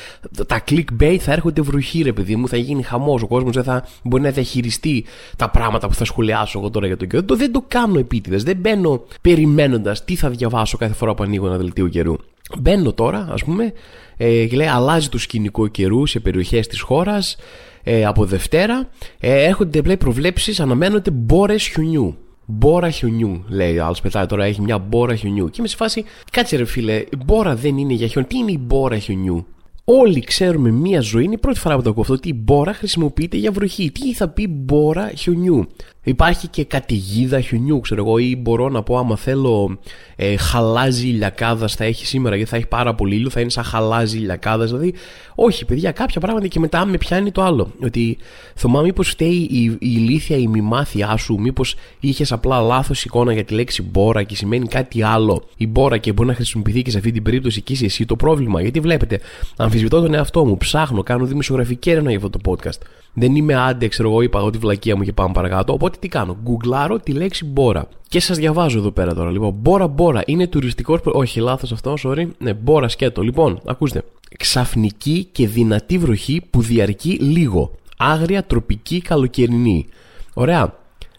Τα 0.48 0.64
clickbait 0.70 1.18
θα 1.20 1.32
έρχονται 1.32 1.62
βροχή, 1.62 2.02
ρε 2.02 2.14
παιδί 2.14 2.36
μου, 2.36 2.48
θα 2.48 2.58
γίνει 2.58 2.84
χαμός. 2.84 3.22
Ο 3.22 3.28
κόσμος 3.28 3.54
δεν 3.56 3.64
θα 3.64 3.86
μπορεί 4.04 4.24
να 4.24 4.30
διαχειριστεί 4.30 5.06
τα 5.36 5.50
πράγματα 5.50 5.88
που 5.88 5.94
θα 5.94 6.06
σχολιάσω 6.06 6.60
εγώ 6.60 6.70
τώρα 6.70 6.88
για 6.88 6.98
τον 6.98 7.08
καιρό. 7.08 7.24
Το, 7.24 7.36
δεν 7.36 7.52
το 7.52 7.64
κάνω 7.68 8.00
επίτηδες. 8.00 8.44
Δεν 8.44 8.58
μπαίνω 8.58 9.04
περιμένοντας 9.22 10.06
τι 10.06 10.16
θα 10.16 10.30
διαβάσω 10.30 10.78
κάθε 10.78 10.94
φορά 10.94 11.14
που 11.16 11.24
ανοίγω 11.24 11.48
ένα 11.48 11.58
δελτίο 11.58 11.88
καιρού. 11.88 12.16
Μπαίνω 12.58 12.94
τώρα, 12.94 13.28
ας 13.32 13.44
πούμε, 13.44 13.74
ε, 14.18 14.46
και 14.46 14.56
λέει 14.56 14.68
αλλάζει 14.68 15.10
το 15.10 15.18
σκηνικό 15.18 15.68
καιρού 15.68 16.06
σε 16.06 16.20
περιοχές 16.20 16.68
της 16.68 16.82
χώρας. 16.82 17.38
Ε, 17.84 18.06
από 18.06 18.26
Δευτέρα 18.26 18.90
ε, 19.20 19.44
έρχονται 19.44 19.82
λέει 19.82 19.98
προβλέψεις, 19.98 20.60
αναμένονται 20.60 21.12
μπόρες 21.12 21.68
χιονιού. 21.68 22.18
Μπόρα 22.46 22.90
χιονιού, 22.90 23.44
λέει 23.48 23.78
ο 23.78 23.86
άλλος. 23.86 24.02
Πετάει 24.02 24.26
τώρα, 24.26 24.46
έχει 24.46 24.62
μια 24.62 24.78
μπόρα 24.78 25.16
χιονιού. 25.16 25.50
Και 25.50 25.56
είμαι 25.60 25.68
σε 25.68 25.76
φάση, 25.76 26.04
κάτσε 26.32 26.56
ρε 26.58 26.66
φίλε, 26.66 26.96
η 26.96 27.18
μπόρα 27.26 27.56
δεν 27.56 27.78
είναι 27.78 27.94
για 27.94 28.08
χιόνι. 28.08 28.28
Τι 28.28 28.38
είναι 28.38 28.52
η 28.52 28.60
μπόρα 28.62 28.98
χιονιού; 28.98 29.46
Όλοι 29.84 30.20
ξέρουμε 30.20 30.72
μία 30.72 31.02
ζωή, 31.02 31.24
είναι 31.24 31.34
η 31.34 31.38
πρώτη 31.38 31.60
φορά 31.60 31.76
που 31.76 31.82
το 31.82 31.90
ακούω 31.90 32.02
αυτό, 32.02 32.14
ότι 32.14 32.30
η 32.30 32.40
μπόρα 32.44 32.74
χρησιμοποιείται 32.74 33.38
για 33.38 33.52
βροχή. 33.52 33.92
Τι 33.92 34.14
θα 34.14 34.28
πει 34.28 34.48
μπόρα 34.48 35.12
χιονιού; 35.16 35.68
Υπάρχει 36.04 36.48
και 36.48 36.64
καταιγίδα 36.64 37.42
χιονιού, 37.42 37.80
ξέρω 37.80 38.04
εγώ, 38.06 38.18
ή 38.18 38.36
μπορώ 38.36 38.70
να 38.70 38.84
πω 38.84 38.98
άμα 38.98 39.16
θέλω 39.16 39.80
ε, 40.16 40.38
χαλάζι 40.38 41.08
ηλιακάδα 41.08 41.68
θα 41.68 41.84
έχει 41.84 42.06
σήμερα, 42.06 42.36
γιατί 42.36 42.50
θα 42.50 42.58
έχει 42.58 42.66
πάρα 42.66 42.96
πολύ 42.96 43.16
ήλιο, 43.16 43.30
θα 43.30 43.40
είναι 43.40 43.50
σαν 43.50 43.64
χαλάζι 43.64 44.18
ηλιακάδα. 44.18 44.66
Δηλαδή, 44.66 44.94
όχι, 45.36 45.66
παιδιά, 45.66 45.92
κάποια 45.92 46.20
πράγματα 46.20 46.48
και 46.48 46.60
μετά 46.60 46.86
με 46.86 46.98
πιάνει 46.98 47.32
το 47.32 47.42
άλλο. 47.42 47.72
Ότι 47.84 48.18
θυμάμαι 48.56 48.86
μήπως 48.86 49.10
φταίει 49.10 49.48
η, 49.50 49.64
η 49.64 49.78
ηλίθια, 49.80 50.38
η 50.38 50.48
μη 50.48 50.62
μάθειά 50.62 51.18
σου, 51.18 51.40
μήπως 51.40 51.76
είχες 52.00 52.32
απλά 52.32 52.62
λάθος 52.62 53.04
εικόνα 53.04 53.34
για 53.34 53.44
τη 53.44 53.54
λέξη 53.54 53.82
μπόρα 53.82 54.24
και 54.24 54.36
σημαίνει 54.36 54.68
κάτι 54.68 55.02
άλλο 55.04 55.44
η 55.58 55.68
μπόρα 55.68 55.98
και 55.98 56.12
μπορεί 56.12 56.28
να 56.28 56.36
χρησιμοποιηθεί 56.36 56.82
και 56.82 56.92
σε 56.92 56.98
αυτή 56.98 57.12
την 57.12 57.24
περίπτωση 57.24 57.62
και 57.62 57.74
είσαι 57.74 57.86
εσύ 57.86 58.06
το 58.06 58.16
πρόβλημα. 58.16 58.62
Γιατί 58.62 58.80
βλέπετε, 58.80 59.20
αμφισβητώ 59.58 60.02
τον 60.02 60.14
εαυτό 60.14 60.46
μου, 60.46 60.58
ψάχνω, 60.58 61.04
κάνω 61.04 61.26
δημοσιογραφική 61.26 61.90
έρευνα 61.90 62.10
για 62.10 62.20
αυτό 62.24 62.30
το 62.40 62.52
podcast. 62.52 62.82
Δεν 63.14 63.36
είμαι 63.36 63.56
άντε, 63.56 63.88
ξέρω 63.88 64.10
εγώ, 64.10 64.22
είπα 64.22 64.42
ότι 64.42 64.58
βλακία 64.58 64.96
μου 64.96 65.04
και 65.04 65.14
πάμε 65.14 65.34
παρακάτω. 65.34 65.74
Οπότε 65.74 65.89
τι 65.98 66.08
κάνω, 66.08 66.38
γκουγκλάρω 66.44 67.00
τη 67.00 67.12
λέξη 67.12 67.46
μπόρα. 67.46 67.88
Και 68.08 68.20
σας 68.20 68.38
διαβάζω 68.38 68.78
εδώ 68.78 68.92
πέρα 68.92 69.14
τώρα. 69.14 69.32
Λοιπόν, 69.32 69.54
μπόρα 69.54 69.88
μπόρα 69.88 70.22
είναι 70.26 70.48
τουριστικό. 70.48 71.00
Όχι, 71.04 71.40
λάθος 71.40 71.72
αυτό, 71.72 71.94
sorry. 72.04 72.28
Ναι, 72.38 72.54
μπόρα 72.54 72.88
σκέτο. 72.88 73.22
Λοιπόν, 73.22 73.60
ακούστε. 73.66 74.04
Ξαφνική 74.38 75.28
και 75.32 75.48
δυνατή 75.48 75.98
βροχή 75.98 76.42
που 76.50 76.62
διαρκεί 76.62 77.10
λίγο. 77.10 77.72
Άγρια 77.98 78.44
τροπική 78.44 79.02
καλοκαιρινή. 79.02 79.88
Ωραία. 80.34 80.74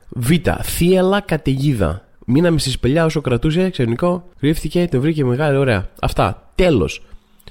Β. 0.09 0.31
Θύελλα, 0.62 1.21
καταιγίδα. 1.21 2.05
Μείναμε 2.27 2.59
στη 2.59 2.71
σπηλιά 2.71 3.05
όσο 3.05 3.21
κρατούσε, 3.21 3.71
ξερνικό. 3.71 4.25
Κρύφτηκε, 4.39 4.89
το 4.91 5.00
βρήκε 5.00 5.25
μεγάλη, 5.25 5.57
ωραία. 5.57 5.89
Αυτά. 6.00 6.53
Τέλος. 6.55 7.03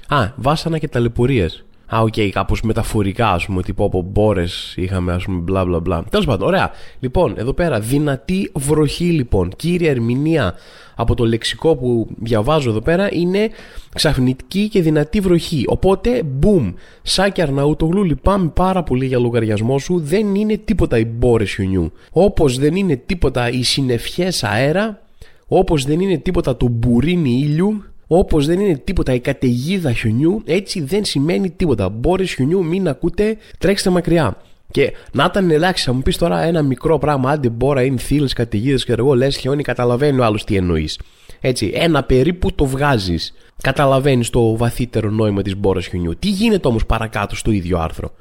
Α, 0.08 0.28
βάσανα 0.36 0.78
και 0.78 0.88
ταλαιπωρίες. 0.88 1.64
Α, 1.94 2.00
οκ, 2.00 2.12
okay, 2.16 2.28
κάπως 2.28 2.62
μεταφορικά, 2.62 3.30
ας 3.30 3.46
πούμε, 3.46 3.62
τύπου 3.62 3.84
από 3.84 4.02
μπόρες 4.02 4.74
είχαμε, 4.76 5.12
ας 5.12 5.24
πούμε, 5.24 5.40
μπλα 5.40 5.64
μπλα 5.64 5.80
μπλα. 5.80 6.04
Τέλος 6.10 6.26
πάντων, 6.26 6.48
ωραία. 6.48 6.70
Λοιπόν, 7.00 7.34
εδώ 7.36 7.52
πέρα, 7.52 7.80
δυνατή 7.80 8.50
βροχή, 8.54 9.04
λοιπόν. 9.04 9.52
Κύρια 9.56 9.90
ερμηνεία 9.90 10.54
από 10.94 11.14
το 11.14 11.24
λεξικό 11.26 11.76
που 11.76 12.06
διαβάζω 12.16 12.70
εδώ 12.70 12.80
πέρα 12.80 13.08
είναι 13.12 13.50
ξαφνική 13.94 14.68
και 14.68 14.82
δυνατή 14.82 15.20
βροχή. 15.20 15.64
Οπότε, 15.66 16.22
boom. 16.42 16.74
Σάκη 17.02 17.42
Αρναούτογλου, 17.42 18.04
λυπάμαι 18.04 18.48
πάρα 18.48 18.82
πολύ 18.82 19.06
για 19.06 19.18
λογαριασμό 19.18 19.78
σου. 19.78 20.00
Δεν 20.00 20.34
είναι 20.34 20.56
τίποτα 20.56 20.98
οι 20.98 21.04
μπόρες 21.04 21.52
χιονιού. 21.54 21.92
Όπως 22.12 22.58
δεν 22.58 22.76
είναι 22.76 22.96
τίποτα 22.96 23.50
οι 23.50 23.62
συννεφιές 23.62 24.44
αέρα. 24.44 25.02
Όπως 25.48 25.84
δεν 25.84 26.00
είναι 26.00 26.16
τίποτα 26.18 26.56
το 26.56 26.68
μπουρίνι 26.68 27.30
ήλιου 27.30 27.84
Όπως 28.12 28.46
δεν 28.46 28.60
είναι 28.60 28.76
τίποτα 28.76 29.14
η 29.14 29.20
καταιγίδα 29.20 29.92
χιονιού, 29.92 30.42
έτσι 30.44 30.80
δεν 30.80 31.04
σημαίνει 31.04 31.50
τίποτα. 31.50 31.88
Μπόρε 31.88 32.24
χιονιού, 32.24 32.64
μην 32.64 32.88
ακούτε, 32.88 33.36
τρέξτε 33.58 33.90
μακριά. 33.90 34.36
Και 34.70 34.92
να 35.12 35.24
ήταν 35.24 35.50
ελάχιστα, 35.50 35.90
θα 35.90 35.96
μου 35.96 36.02
πεις 36.02 36.16
τώρα 36.16 36.42
ένα 36.42 36.62
μικρό 36.62 36.98
πράγμα, 36.98 37.30
άντε 37.30 37.48
μπόρα 37.48 37.82
είναι 37.82 37.98
θύλες, 37.98 38.32
καταιγίδες 38.32 38.84
και 38.84 38.94
εγώ 38.98 39.14
λες 39.14 39.36
χιόνι, 39.36 39.62
καταλαβαίνει 39.62 40.18
ο 40.18 40.24
άλλος 40.24 40.44
τι 40.44 40.56
εννοείς. 40.56 40.98
Έτσι, 41.40 41.70
ένα 41.74 42.02
περίπου 42.02 42.52
το 42.54 42.66
βγάζεις. 42.66 43.34
Καταλαβαίνεις 43.62 44.30
το 44.30 44.56
βαθύτερο 44.56 45.10
νόημα 45.10 45.42
της 45.42 45.56
μπόρας 45.56 45.86
χιονιού. 45.86 46.16
Τι 46.18 46.28
γίνεται 46.28 46.68
όμως 46.68 46.86
παρακάτω 46.86 47.36
στο 47.36 47.50
ίδιο 47.50 47.78
άρθρο; 47.78 48.12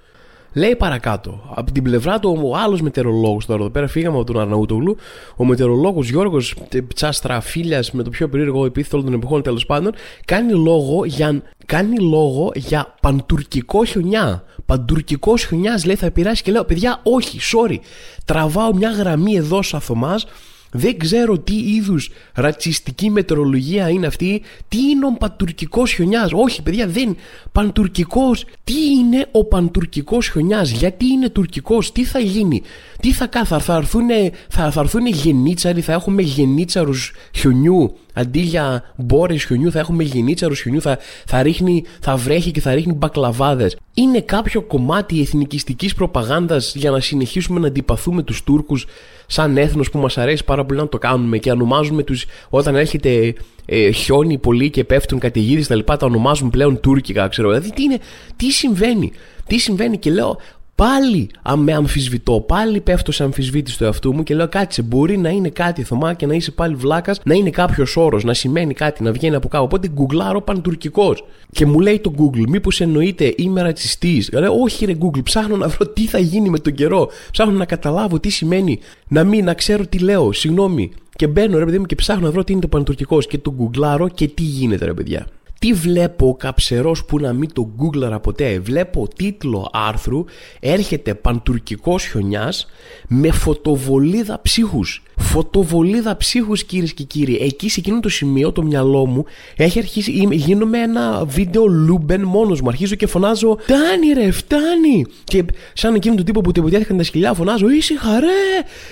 Λέει 0.54 0.76
παρακάτω, 0.76 1.40
από 1.56 1.72
την 1.72 1.84
πλευρά 1.84 2.20
του 2.20 2.40
ο 2.44 2.56
άλλος 2.56 2.82
μετεωρολόγος 2.82 3.46
τώρα 3.46 3.62
εδώ 3.62 3.70
πέρα, 3.70 3.88
φύγαμε 3.88 4.16
από 4.16 4.26
τον 4.26 4.40
Αρναούτογλου, 4.40 4.98
ο 5.36 5.46
μετεωρολόγος 5.46 6.10
Γιώργος 6.10 6.56
Τσάστρα 6.96 7.40
Φίλια 7.40 7.84
με 7.92 8.04
το 8.04 8.10
πιο 8.10 8.30
περίεργο 8.30 8.66
επίθετο 8.66 9.04
των 9.04 9.14
εποχών 9.14 9.42
τέλος 9.42 9.66
πάντων, 9.66 9.94
κάνει 10.26 10.54
λόγο 10.54 11.06
για, 11.06 11.42
κάνει 11.66 11.98
λόγο 11.98 12.52
για 12.56 12.96
παντουρκικό 13.02 13.86
χιονιά. 13.86 14.44
Παντουρκικό 14.66 15.38
χιονιάς 15.38 15.86
λέει 15.86 15.96
θα 15.96 16.06
επηρεάσει 16.06 16.44
και 16.44 16.52
λέω, 16.52 16.64
παιδιά, 16.64 17.00
όχι, 17.04 17.40
sorry. 17.54 17.78
Τραβάω 18.26 18.74
μια 18.76 18.90
γραμμή 18.90 19.36
εδώ 19.36 19.62
σαν 19.62 19.80
Θωμάς 19.80 20.26
δεν 20.72 20.98
ξέρω 20.98 21.40
τι 21.40 21.56
είδους 21.56 22.10
ρατσιστική 22.34 23.10
μετρολογία 23.10 23.90
είναι 23.90 24.08
αυτή. 24.08 24.42
Τι 24.68 24.78
είναι 24.90 25.06
ο 25.06 25.12
παντουρκικός 25.20 25.92
χιονιάς; 25.92 26.32
Όχι, 26.34 26.62
παιδιά, 26.62 26.88
δεν. 26.88 27.16
Παντουρκικός. 27.52 28.46
Τι 28.64 28.74
είναι 29.00 29.28
ο 29.32 29.46
παντουρκικός 29.46 30.30
χιονιάς; 30.30 30.72
Γιατί 30.72 31.06
είναι 31.06 31.30
τουρκικός; 31.30 31.92
Τι 31.92 32.06
θα 32.06 32.20
γίνει; 32.20 32.62
Τι 33.00 33.12
θα 33.12 33.28
κάνει. 33.28 33.46
Θα, 33.46 33.76
έρθουν, 33.76 34.08
θα, 34.50 34.72
θα 34.72 34.80
έρθουν 34.80 35.06
γενίτσαροι. 35.06 35.82
Θα 35.82 35.94
έχουμε 35.94 36.22
γενίτσαρους 36.22 37.12
χιονιού; 37.36 37.96
Αντί 38.14 38.40
για 38.40 38.94
μπόρες 38.96 39.44
χιονιού, 39.44 39.72
θα 39.72 39.80
έχουμε 39.80 40.04
γενίτσαρους 40.04 40.62
χιονιού. 40.62 40.82
Θα, 40.82 40.98
θα, 41.26 41.42
ρίχνει, 41.42 41.84
θα 42.02 42.16
βρέχει 42.16 42.52
και 42.52 42.62
θα 42.62 42.74
ρίχνει 42.74 42.94
μπακλαβάδες. 42.94 43.78
Είναι 43.94 44.22
κάποιο 44.22 44.62
κομμάτι 44.62 45.22
εθνικιστικής 45.22 45.94
προπαγάνδας 45.94 46.76
για 46.76 46.92
να 46.92 47.00
συνεχίσουμε 47.00 47.60
να 47.60 47.68
αντιπαθούμε 47.68 48.24
τους 48.24 48.44
Τούρκους; 48.44 48.86
Σαν 49.32 49.58
έθνος 49.58 49.90
που 49.90 50.00
μας 50.00 50.18
αρέσει 50.18 50.44
πάρα 50.44 50.66
πολύ 50.66 50.80
να 50.80 50.88
το 50.88 50.98
κάνουμε 50.98 51.38
και 51.38 51.52
ονομάζουμε 51.52 52.04
τους 52.04 52.26
όταν 52.50 52.76
έρχεται 52.76 53.34
ε, 53.66 53.92
χιόνι 53.92 54.38
πολύ 54.38 54.70
και 54.70 54.84
πέφτουν 54.84 55.20
καταιγίδες 55.20 55.68
τα 55.68 55.76
λοιπά, 55.76 55.98
τα 55.98 56.06
ονομάζουμε 56.06 56.50
πλέον 56.50 56.80
τουρκικά, 56.80 57.28
ξέρω. 57.28 57.50
Δηλαδή 57.50 57.72
τι, 57.72 57.84
είναι, 57.84 58.00
τι 58.36 58.52
συμβαίνει. 58.52 59.12
Τι 59.48 59.58
συμβαίνει 59.58 59.98
και 59.98 60.12
λέω, 60.12 60.38
πάλι 60.80 61.30
με 61.58 61.74
αμφισβητώ, 61.74 62.40
πάλι 62.48 62.82
πέφτω 62.82 63.12
σε 63.12 63.24
αμφισβήτηση 63.24 63.78
του 63.78 63.84
εαυτού 63.84 64.14
μου 64.14 64.24
και 64.24 64.36
λέω 64.36 64.48
κάτσε, 64.50 64.82
μπορεί 64.82 65.18
να 65.18 65.30
είναι 65.30 65.50
κάτι 65.50 65.84
Θωμά 65.84 66.14
και 66.14 66.26
να 66.26 66.34
είσαι 66.34 66.52
πάλι 66.52 66.76
βλάκας, 66.76 67.20
να 67.24 67.34
είναι 67.34 67.50
κάποιος 67.50 67.98
όρος, 67.98 68.24
να 68.24 68.34
σημαίνει 68.34 68.74
κάτι, 68.74 69.04
να 69.04 69.12
βγαίνει 69.12 69.36
από 69.36 69.48
κάπου. 69.48 69.64
Οπότε 69.64 69.88
γκουγκλάρω 69.88 70.42
παντουρκικό. 70.42 71.16
Και 71.52 71.66
μου 71.66 71.80
λέει 71.80 72.00
το 72.00 72.14
Google, 72.18 72.48
μήπως 72.48 72.82
εννοείται 72.82 73.34
είμαι 73.38 73.62
ρατσιστή. 73.62 74.26
Λέω, 74.32 74.54
όχι 74.62 74.86
ρε 74.86 74.96
Google, 75.00 75.24
ψάχνω 75.24 75.56
να 75.56 75.68
βρω 75.68 75.88
τι 75.88 76.06
θα 76.06 76.20
γίνει 76.20 76.50
με 76.50 76.60
τον 76.60 76.74
καιρό. 76.74 77.10
Ψάχνω 77.32 77.58
να 77.58 77.66
καταλάβω 77.66 78.20
τι 78.20 78.30
σημαίνει 78.30 78.80
να 79.08 79.24
μην, 79.24 79.46
να 79.46 79.54
ξέρω 79.54 79.86
τι 79.86 79.98
λέω. 79.98 80.32
Συγγνώμη. 80.32 80.92
Και 81.16 81.28
μπαίνω 81.28 81.58
ρε 81.58 81.66
παιδί 81.66 81.80
μου 81.80 81.86
και 81.86 81.96
ψάχνω 81.96 82.26
να 82.26 82.32
βρω 82.32 82.44
τι 82.44 82.52
είναι 82.52 82.62
το 82.62 82.68
παντουρκικό 82.68 83.20
και 83.20 83.38
το 83.38 83.52
γκουγκλάρω 83.52 84.08
και 84.08 84.28
τι 84.28 84.44
γίνεται 84.44 84.86
ρε 84.86 84.94
παιδιά. 84.94 85.28
Τι 85.60 85.74
βλέπω 85.74 86.36
καψερός 86.40 87.06
που 87.06 87.20
να 87.20 87.34
μην 87.34 87.54
το 87.54 87.72
γκούγκλαρα 87.76 88.20
ποτέ. 88.20 88.60
Βλέπω 88.60 89.08
τίτλο 89.16 89.70
άρθρου 89.74 90.26
έρχεται 90.60 91.14
παντουρκικός 91.14 92.06
χιονιάς 92.06 92.68
με 93.08 93.32
φωτοβολίδα 93.32 94.42
ψύχους. 94.42 95.04
Φωτοβολίδα 95.22 96.18
ψύχους 96.18 96.64
κυρίες 96.64 96.94
και 96.94 97.04
κύριοι. 97.04 97.38
Εκεί 97.42 97.70
σε 97.70 97.80
εκείνο 97.80 98.00
το 98.00 98.10
σημείο 98.10 98.52
το 98.52 98.64
μυαλό 98.64 99.06
μου 99.06 99.26
έχει 99.56 99.80
αρχίσει, 99.80 100.28
γίνομαι 100.32 100.78
ένα 100.78 101.26
βίντεο 101.26 101.66
λούμπεν 101.66 102.22
μόνος 102.22 102.62
μου. 102.62 102.70
Αρχίζω 102.70 102.96
και 102.96 103.08
φωνάζω 103.08 103.58
φτάνει 103.60 104.14
ρε 104.14 104.32
φτάνει. 104.32 105.06
Και 105.24 105.46
σαν 105.74 105.96
εκείνο 105.96 106.16
το 106.16 106.24
τύπο 106.24 106.42
που 106.42 106.52
τυποτιάθηκαν 106.52 106.98
τα 106.98 107.04
σκυλιά 107.04 107.34
φωνάζω 107.34 107.70
ήσυχα 107.70 108.20
ρε. 108.20 108.28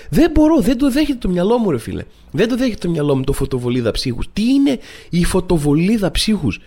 Δεν 0.09 0.31
μπορώ, 0.31 0.59
δεν 0.59 0.77
το 0.77 0.91
δέχεται 0.91 1.17
το 1.17 1.29
μυαλό 1.29 1.57
μου 1.57 1.71
ρε 1.71 1.77
φίλε. 1.77 2.03
Δεν 2.31 2.47
το 2.47 2.57
δέχεται 2.57 2.87
το 2.87 2.89
μυαλό 2.89 3.15
μου 3.15 3.23
το 3.23 3.33
φωτοβολίδα 3.33 3.91
ψύχους. 3.91 4.29
Τι 4.33 4.43
είναι 4.43 4.79
η 5.09 5.23
φωτοβολίδα 5.23 6.11
ψύχους; 6.11 6.59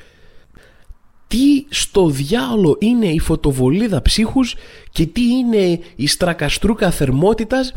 Τι 1.26 1.64
στο 1.68 2.08
διάολο 2.08 2.76
είναι 2.78 3.06
η 3.06 3.18
φωτοβολίδα 3.18 4.02
ψύχους 4.02 4.54
και 4.92 5.06
τι 5.06 5.22
είναι 5.22 5.80
η 5.96 6.06
στρακαστρούκα 6.06 6.90
θερμότητας 6.90 7.74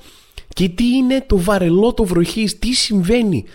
και 0.54 0.70
τι 0.70 0.86
είναι 0.88 1.24
το 1.28 1.38
βαρελό 1.38 1.94
το 1.94 2.04
βροχής, 2.04 2.60
τι 2.60 2.74
συμβαίνει; 2.74 3.46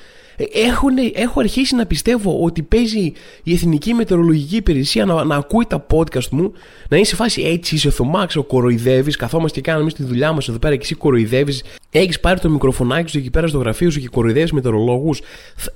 Έχουν, 0.52 0.96
έχω 1.14 1.40
αρχίσει 1.40 1.74
να 1.74 1.86
πιστεύω 1.86 2.42
ότι 2.42 2.62
παίζει 2.62 3.12
η 3.42 3.52
Εθνική 3.52 3.94
Μετεωρολογική 3.94 4.56
Υπηρεσία 4.56 5.04
να, 5.04 5.24
να 5.24 5.36
ακούει 5.36 5.66
τα 5.66 5.86
podcast 5.90 6.28
μου, 6.30 6.52
να 6.88 6.96
είναι 6.96 7.06
σε 7.06 7.14
φάση 7.14 7.42
έτσι 7.42 7.74
είσαι 7.74 7.90
Θωμά, 7.90 8.26
ξέρω, 8.26 8.44
κοροϊδεύεις. 8.44 9.16
Καθόμαστε 9.16 9.60
και 9.60 9.70
κάναμε 9.70 9.90
τη 9.90 10.04
δουλειά 10.04 10.32
μας 10.32 10.48
εδώ 10.48 10.58
πέρα 10.58 10.74
και 10.74 10.82
εσύ 10.82 10.94
κοροϊδεύεις 10.94 11.62
Έχεις 11.90 12.20
πάρει 12.20 12.40
το 12.40 12.50
μικροφωνάκι 12.50 13.10
σου 13.10 13.18
εκεί 13.18 13.30
πέρα 13.30 13.46
στο 13.46 13.58
γραφείο 13.58 13.90
σου 13.90 14.00
και 14.00 14.08
κοροϊδεύεις 14.08 14.52
μετεωρολόγου. 14.52 15.14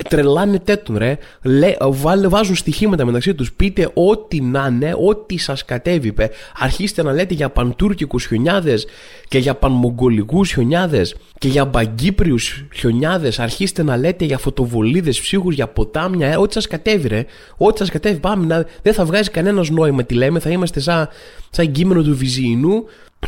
Τρελάνε 0.08 0.58
τον 0.58 0.96
ρε. 0.96 1.18
Λέ, 1.42 1.74
βάλε, 1.80 2.28
βάζουν 2.28 2.56
στοιχήματα 2.56 3.04
μεταξύ 3.04 3.34
τους. 3.34 3.52
Πείτε 3.52 3.90
ό,τι 3.94 4.40
να 4.40 4.68
είναι, 4.70 4.94
ό,τι 5.08 5.38
σας 5.38 5.64
κατέβει. 5.64 6.14
Αρχίστε 6.58 7.02
να 7.02 7.12
λέτε 7.12 7.34
για 7.34 7.48
παντούρκικους 7.48 8.26
χιονιάδες 8.26 8.86
και 9.28 9.38
για 9.38 9.54
πανμογγολικούς 9.54 10.52
χιονιάδες 10.52 11.16
και 11.38 11.48
για 11.48 11.64
μπαγκύπριους 11.64 12.64
χιονιάδες. 12.74 13.38
Αρχίστε 13.38 13.82
να 13.82 13.96
λέτε 13.96 14.24
για 14.24 14.38
φωτοβολίδε 14.52 15.10
ψύχους, 15.10 15.54
για 15.54 15.68
ποτάμια. 15.68 16.28
Ε, 16.28 16.36
ό,τι 16.36 16.52
σας 16.52 16.66
κατέβει, 16.66 17.08
ρε. 17.08 17.24
Ό,τι 17.56 17.78
σας 17.78 17.90
κατέβει. 17.90 18.18
Πάμε 18.18 18.46
να. 18.46 18.66
Δεν 18.82 18.94
θα 18.94 19.04
βγάζει 19.04 19.30
κανένας 19.30 19.70
νόημα 19.70 20.04
τι 20.04 20.14
λέμε. 20.14 20.38
Θα 20.38 20.50
είμαστε 20.50 20.80
σαν, 20.80 21.08
σαν 21.50 21.72
κείμενο 21.72 22.02
του 22.02 22.16
Βυζιεινού 22.16 22.84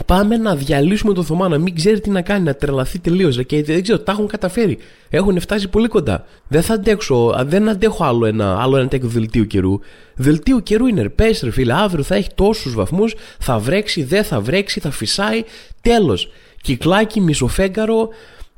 Πάμε 0.07 0.37
να 0.37 0.57
διαλύσουμε 0.57 1.13
το 1.13 1.23
Θωμά, 1.23 1.49
να 1.49 1.59
μην 1.59 1.75
ξέρει 1.75 2.01
τι 2.01 2.11
να 2.11 2.23
κάνει, 2.23 2.45
να 2.45 2.55
τρελαθεί 2.55 2.99
τελείως. 2.99 3.47
Και 3.47 3.63
δεν 3.63 3.83
ξέρω, 3.83 3.99
τα 3.99 4.13
έχουν 4.13 4.27
καταφέρει. 4.27 4.79
Έχουν 5.09 5.41
φτάσει 5.41 5.69
πολύ 5.69 5.89
κοντά. 5.89 6.25
Δεν 6.49 6.63
θα 6.63 6.75
αντέξω, 6.75 7.45
δεν 7.45 7.69
αντέχω 7.69 8.05
άλλο 8.05 8.27
ένα, 8.27 8.63
άλλο 8.63 8.77
ένα 8.77 8.89
τέτοιο 8.89 9.09
δελτίο 9.09 9.45
καιρού. 9.45 9.79
Δελτίο 10.15 10.61
καιρού 10.61 10.87
είναι, 10.87 11.09
πες 11.09 11.41
ρε 11.43 11.51
φίλε, 11.51 11.75
αύριο 11.75 12.03
θα 12.03 12.15
έχει 12.15 12.29
τόσους 12.35 12.75
βαθμούς, 12.75 13.15
θα 13.39 13.59
βρέξει, 13.59 14.03
δεν 14.03 14.25
θα 14.25 14.41
βρέξει, 14.41 14.81
θα 14.81 14.91
φυσάει. 14.91 15.43
Τέλος. 15.81 16.31
Κυκλάκι, 16.63 17.21
μισοφέγγαρο, 17.21 18.09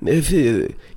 ε, 0.05 0.21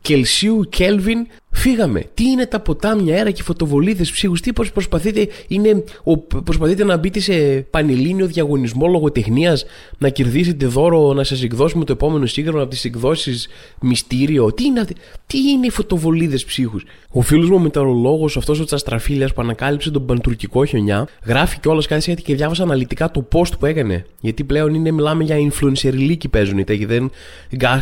Κελσίου, 0.01 0.65
Κέλβιν, 0.69 1.27
φύγαμε. 1.51 2.03
Τι 2.13 2.23
είναι 2.23 2.45
τα 2.45 2.59
ποτάμια, 2.59 3.15
αέρα 3.15 3.31
και 3.31 3.43
φωτοβολίδες 3.43 4.11
ψύχους, 4.11 4.41
τι 4.41 4.53
προσπαθείτε, 4.53 5.27
είναι, 5.47 5.83
ο, 6.03 6.17
προσπαθείτε 6.17 6.83
να 6.83 6.97
μπείτε 6.97 7.19
σε 7.19 7.33
πανελλήνιο 7.69 8.25
διαγωνισμό 8.25 8.87
λογοτεχνίας, 8.87 9.65
να 9.97 10.09
κερδίσετε 10.09 10.65
δώρο, 10.65 11.13
να 11.13 11.23
σας 11.23 11.43
εκδώσουμε 11.43 11.85
το 11.85 11.91
επόμενο 11.91 12.25
σύγχρονο 12.25 12.61
από 12.61 12.69
τις 12.69 12.85
εκδόσεις 12.85 13.47
Μυστήριο. 13.81 14.53
Τι 14.53 14.63
είναι, 14.63 14.85
τι 15.27 15.37
είναι 15.37 15.65
οι 15.65 15.69
φωτοβολίδες 15.69 16.45
ψύχους; 16.45 16.85
Ο 17.11 17.21
φίλος 17.21 17.49
μου 17.49 17.59
μεταρολόγο, 17.59 18.25
αυτός 18.25 18.59
ο 18.59 18.63
Τσαστραφίλια 18.63 19.27
που 19.27 19.41
ανακάλυψε 19.41 19.91
τον 19.91 20.05
παντουρκικό 20.05 20.65
χιονιά, 20.65 21.07
γράφει 21.25 21.59
κιόλας 21.59 21.87
κάτι 21.87 22.03
γιατί 22.05 22.21
και 22.21 22.35
διάβασα 22.35 22.63
αναλυτικά 22.63 23.11
το 23.11 23.27
post 23.31 23.59
που 23.59 23.65
έκανε. 23.65 24.05
Γιατί 24.21 24.43
πλέον 24.43 24.73
είναι, 24.73 24.91
μιλάμε 24.91 25.23
για 25.23 25.37
influencer 25.37 25.93
λύκοι 25.93 26.27
παίζουν 26.27 26.57
οι 26.57 26.63
τέκοι, 26.63 26.85
δεν 26.85 27.11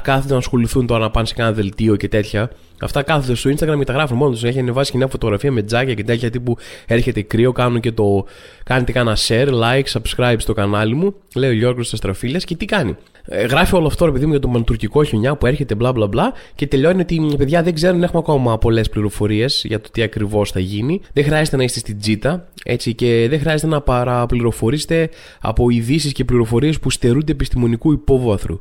κάθεται 0.02 0.34
να 0.34 0.38
ασχοληθούν 0.38 0.88
τώρα 0.88 1.00
να 1.00 1.12
πάνε 1.12 1.26
σε 1.26 1.34
κάνα 1.34 1.52
δελτίο 1.52 1.96
και 1.96 2.08
τέτοια. 2.08 2.52
Αυτά 2.82 3.04
κάθονται 3.04 3.36
στο 3.36 3.50
Instagram 3.50 3.67
και 3.76 3.84
τα 3.84 3.94
γράφουν 3.94 4.18
μόνο 4.18 4.32
τους. 4.32 4.44
Έχει 4.44 4.60
ανεβάσει 4.60 4.92
και 4.92 4.98
μια 4.98 5.08
φωτογραφία 5.08 5.52
με 5.52 5.62
τζάκια 5.62 5.94
και 5.94 6.04
τέτοια 6.04 6.30
τύπου 6.30 6.58
έρχεται 6.88 7.22
κρύο. 7.22 7.52
Κάνουν 7.52 7.80
και 7.80 7.92
το. 7.92 8.26
Κάνετε 8.64 8.92
κάνα 8.92 9.18
share, 9.28 9.48
like, 9.48 10.00
subscribe 10.00 10.36
στο 10.38 10.54
κανάλι 10.54 10.96
μου. 10.96 11.14
Λέει 11.36 11.50
ο 11.50 11.54
Γιώργος 11.54 11.94
Αστραφίλια 11.94 12.40
και 12.40 12.56
τι 12.56 12.66
κάνει. 12.66 12.96
Ε, 13.30 13.46
γράφει 13.46 13.76
όλο 13.76 13.88
αυτό, 13.88 14.06
επειδή 14.06 14.26
μου, 14.26 14.32
για 14.32 14.40
τον 14.40 14.52
μαντουρκικό 14.52 15.04
χιονιά 15.04 15.36
που 15.36 15.46
έρχεται, 15.46 15.76
μπλα 15.76 15.92
μπλα 15.92 16.08
μπλα. 16.08 16.34
Και 16.56 16.68
τελειώνει 16.68 17.02
ότι 17.02 17.34
παιδιά 17.38 17.64
δεν 17.64 17.74
ξέρουν, 17.74 18.04
έχουμε 18.04 18.20
ακόμα 18.20 18.58
πολλές 18.58 18.90
πληροφορίες 18.90 19.64
για 19.68 19.82
το 19.82 19.90
τι 19.92 20.02
ακριβώς 20.02 20.52
θα 20.52 20.60
γίνει. 20.60 21.02
Δεν 21.14 21.24
χρειάζεται 21.24 21.58
να 21.58 21.64
είστε 21.64 21.80
στην 21.80 22.00
τζίτα, 22.00 22.48
έτσι, 22.64 22.94
και 22.94 23.28
δεν 23.30 23.40
χρειάζεται 23.40 23.68
να 23.68 23.82
παραπληροφορήσετε 23.82 25.10
από 25.42 25.70
ειδήσεις 25.70 26.12
και 26.12 26.26
πληροφορίες 26.26 26.80
που 26.80 26.90
στερούνται 26.90 27.32
επιστημονικού 27.32 27.92
υπόβαθρου. 27.92 28.60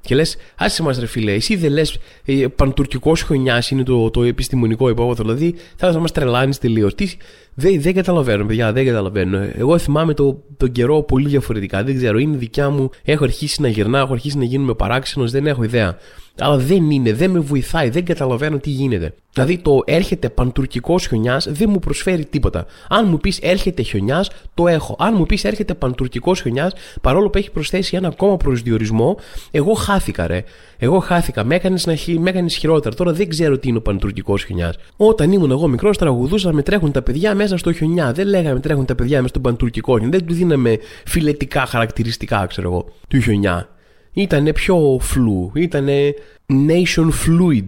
Και 0.00 0.14
λες, 0.14 0.36
άσε 0.56 0.82
μας 0.82 0.98
ρε 0.98 1.06
φίλε, 1.06 1.32
εσύ 1.32 1.56
δεν 1.56 1.70
λες 1.70 1.98
ε, 2.24 2.46
παντουρκικός 2.56 3.22
χρονιά 3.22 3.62
είναι 3.70 3.82
το, 3.82 4.10
το 4.10 4.22
επιστημονικό 4.22 4.88
υπόβαθρο. 4.88 5.24
Δηλαδή 5.24 5.54
θα 5.76 5.98
μας 5.98 6.12
τρελάνεις 6.12 6.58
τελείως. 6.58 6.94
Δεν, 7.60 7.80
δεν 7.80 7.94
καταλαβαίνω, 7.94 8.44
παιδιά, 8.46 8.72
δεν 8.72 8.84
καταλαβαίνω. 8.84 9.38
Εγώ 9.56 9.78
θυμάμαι 9.78 10.14
το, 10.14 10.42
τον 10.56 10.72
καιρό 10.72 11.02
πολύ 11.02 11.28
διαφορετικά. 11.28 11.82
Δεν 11.84 11.96
ξέρω, 11.96 12.18
είναι 12.18 12.36
δικιά 12.36 12.70
μου. 12.70 12.90
Έχω 13.04 13.24
αρχίσει 13.24 13.62
να 13.62 13.68
γυρνάω, 13.68 14.02
έχω 14.02 14.12
αρχίσει 14.12 14.38
να 14.38 14.44
γίνομαι 14.44 14.74
παράξενος, 14.74 15.30
δεν 15.30 15.46
έχω 15.46 15.62
ιδέα. 15.62 15.98
Αλλά 16.40 16.56
δεν 16.56 16.90
είναι, 16.90 17.12
δεν 17.12 17.30
με 17.30 17.38
βοηθάει, 17.38 17.90
δεν 17.90 18.04
καταλαβαίνω 18.04 18.58
τι 18.58 18.70
γίνεται. 18.70 19.14
Δηλαδή 19.32 19.58
το 19.58 19.82
έρχεται 19.84 20.28
παντουρκικός 20.28 21.06
χιονιάς 21.06 21.48
δεν 21.50 21.70
μου 21.70 21.78
προσφέρει 21.78 22.24
τίποτα. 22.24 22.66
Αν 22.88 23.08
μου 23.08 23.18
πεις 23.18 23.38
έρχεται 23.38 23.82
χιονιάς, 23.82 24.30
το 24.54 24.68
έχω. 24.68 24.96
Αν 24.98 25.14
μου 25.16 25.26
πεις 25.26 25.44
έρχεται 25.44 25.74
παντουρκικός 25.74 26.40
χιονιάς, 26.40 26.72
παρόλο 27.00 27.30
που 27.30 27.38
έχει 27.38 27.50
προσθέσει 27.50 27.96
ένα 27.96 28.08
ακόμα 28.08 28.36
προσδιορισμό, 28.36 29.16
εγώ 29.50 29.72
χάθηκα, 29.72 30.26
ρε. 30.26 30.44
Εγώ 30.78 30.98
χάθηκα. 30.98 31.44
Με 31.44 31.54
έκανες 31.54 31.86
έκανες 32.24 32.56
χειρότερα. 32.56 32.94
Τώρα 32.94 33.12
δεν 33.12 33.28
ξέρω 33.28 33.58
τι 33.58 33.68
είναι 33.68 33.78
ο 33.78 33.82
παντουρκικός 33.82 34.44
χιονιάς. 34.44 34.76
Όταν 34.96 35.32
ήμουν 35.32 35.50
εγώ 35.50 35.68
μικρός, 35.68 35.98
τραγουδούσα 35.98 36.52
με 36.52 36.62
τρέχουν 36.62 36.92
τα 36.92 37.02
παιδιά 37.02 37.34
μέσα 37.34 37.47
στο 37.56 37.72
χιονιά. 37.72 38.12
Δεν 38.12 38.26
λέγαμε 38.26 38.60
τρέχουν 38.60 38.84
τα 38.84 38.94
παιδιά 38.94 39.16
μέσα 39.16 39.28
στον 39.28 39.42
παντουρκικό 39.42 39.98
χιονιά. 39.98 40.18
Δεν 40.18 40.26
του 40.26 40.34
δίναμε 40.34 40.78
φιλετικά 41.04 41.66
χαρακτηριστικά, 41.66 42.46
ξέρω 42.46 42.68
εγώ, 42.68 42.88
του 43.08 43.20
χιονιά. 43.20 43.68
Ήτανε 44.12 44.52
πιο 44.52 44.98
φλου. 45.00 45.52
Ήτανε 45.54 46.14
nation 46.48 47.08
fluid 47.26 47.66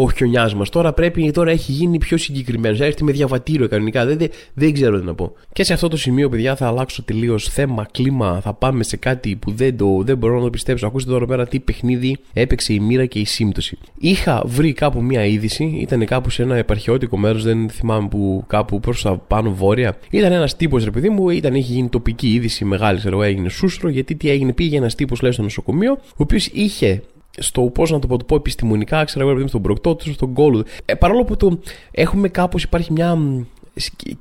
ο 0.00 0.10
χιονιάς 0.10 0.54
μας. 0.54 0.68
Τώρα 0.68 0.92
πρέπει, 0.92 1.30
τώρα 1.30 1.50
έχει 1.50 1.72
γίνει 1.72 1.98
πιο 1.98 2.16
συγκεκριμένος. 2.16 2.80
Έρχεται 2.80 3.04
με 3.04 3.12
διαβατήριο 3.12 3.68
κανονικά. 3.68 4.06
Δεν, 4.06 4.18
δεν, 4.18 4.28
δεν 4.54 4.72
ξέρω 4.72 5.00
τι 5.00 5.06
να 5.06 5.14
πω. 5.14 5.32
Και 5.52 5.64
σε 5.64 5.72
αυτό 5.72 5.88
το 5.88 5.96
σημείο, 5.96 6.28
παιδιά, 6.28 6.56
θα 6.56 6.66
αλλάξω 6.66 7.02
τελείως 7.02 7.48
θέμα, 7.48 7.86
κλίμα. 7.90 8.40
Θα 8.40 8.52
πάμε 8.54 8.82
σε 8.82 8.96
κάτι 8.96 9.36
που 9.36 9.50
δεν, 9.50 9.76
το, 9.76 10.02
δεν 10.04 10.16
μπορώ 10.16 10.36
να 10.36 10.42
το 10.42 10.50
πιστέψω. 10.50 10.86
Ακούστε 10.86 11.10
τώρα 11.10 11.26
πέρα 11.26 11.46
τι 11.46 11.60
παιχνίδι 11.60 12.16
έπαιξε 12.32 12.72
η 12.72 12.80
μοίρα 12.80 13.06
και 13.06 13.18
η 13.18 13.24
σύμπτωση. 13.24 13.78
Είχα 13.98 14.42
βρει 14.46 14.72
κάπου 14.72 15.02
μία 15.02 15.24
είδηση. 15.24 15.64
Ήταν 15.80 16.06
κάπου 16.06 16.30
σε 16.30 16.42
ένα 16.42 16.56
επαρχιώτικο 16.56 17.16
μέρος, 17.16 17.42
δεν 17.42 17.68
θυμάμαι 17.68 18.08
που 18.08 18.44
κάπου 18.46 18.80
προς 18.80 19.02
τα 19.02 19.16
πάνω 19.16 19.54
βόρεια. 19.54 19.98
Ήταν 20.10 20.32
ένας 20.32 20.56
τύπος, 20.56 20.84
ρε 20.84 20.90
παιδί 20.90 21.08
μου, 21.08 21.30
ήταν, 21.30 21.54
είχε 21.54 21.72
γίνει 21.72 21.88
τοπική 21.88 22.28
είδηση 22.28 22.64
μεγάλη, 22.64 22.98
ξέρω 22.98 23.22
έγινε 23.22 23.48
σούστρο. 23.48 23.88
Γιατί 23.88 24.14
τι 24.14 24.30
έγινε, 24.30 24.52
πήγε 24.52 24.76
ένας 24.76 24.94
τύπος, 24.94 25.22
λέει 25.22 25.32
στο 25.32 25.42
νοσοκομείο, 25.42 25.92
ο 25.92 26.16
οποίος 26.16 26.46
είχε 26.46 27.02
στο 27.38 27.62
πώς 27.62 27.90
να 27.90 27.98
το 27.98 28.06
πω, 28.06 28.16
το 28.16 28.24
πω 28.24 28.34
επιστημονικά, 28.34 29.04
ξέρω 29.04 29.28
εγώ, 29.28 29.48
στον 29.48 29.62
προκτό 29.62 29.94
τους, 29.94 30.14
στον 30.14 30.32
κόλλο 30.32 30.64
Ε, 30.84 30.94
παρόλο 30.94 31.24
που 31.24 31.36
το 31.36 31.58
έχουμε 31.90 32.28
κάπως, 32.28 32.62
υπάρχει 32.62 32.92
μια 32.92 33.18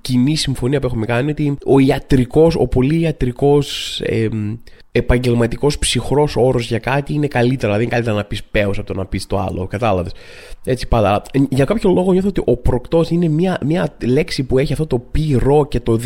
κοινή 0.02 0.36
συμφωνία 0.36 0.80
που 0.80 0.86
έχουμε 0.86 1.06
κάνει 1.06 1.32
ότι 1.32 1.58
ο 1.66 1.80
ιατρικός, 1.80 2.56
ο 2.56 2.68
πολύ 2.68 3.00
ιατρικός 3.00 4.00
ε, 4.02 4.28
επαγγελματικός 4.98 5.78
ψυχρός 5.78 6.36
όρος 6.36 6.68
για 6.68 6.80
κάτι 6.80 7.14
είναι 7.14 7.28
καλύτερα, 7.28 7.66
δηλαδή 7.66 7.84
είναι 7.84 7.92
καλύτερα 7.92 8.16
να 8.16 8.24
πεις 8.24 8.44
πέος 8.44 8.78
από 8.78 8.88
το 8.88 8.94
να 8.94 9.06
πεις 9.06 9.28
το 9.28 9.40
άλλο, 9.40 9.68
κατάλαβες. 9.68 10.12
Έτσι 10.64 10.88
πάντα. 10.88 11.22
Ε, 11.32 11.40
για 11.50 11.66
κάποιο 11.66 11.90
λόγο 11.90 12.12
νιώθω 12.12 12.28
ότι 12.28 12.42
ο 12.46 12.58
προκτός 12.58 13.10
είναι 13.10 13.28
μια, 13.28 13.60
μια 13.66 13.96
λέξη 14.06 14.44
που 14.44 14.58
έχει 14.58 14.72
αυτό 14.72 14.88
το 14.88 15.00
πυρό 15.00 15.66
και 15.66 15.80
το, 15.80 16.00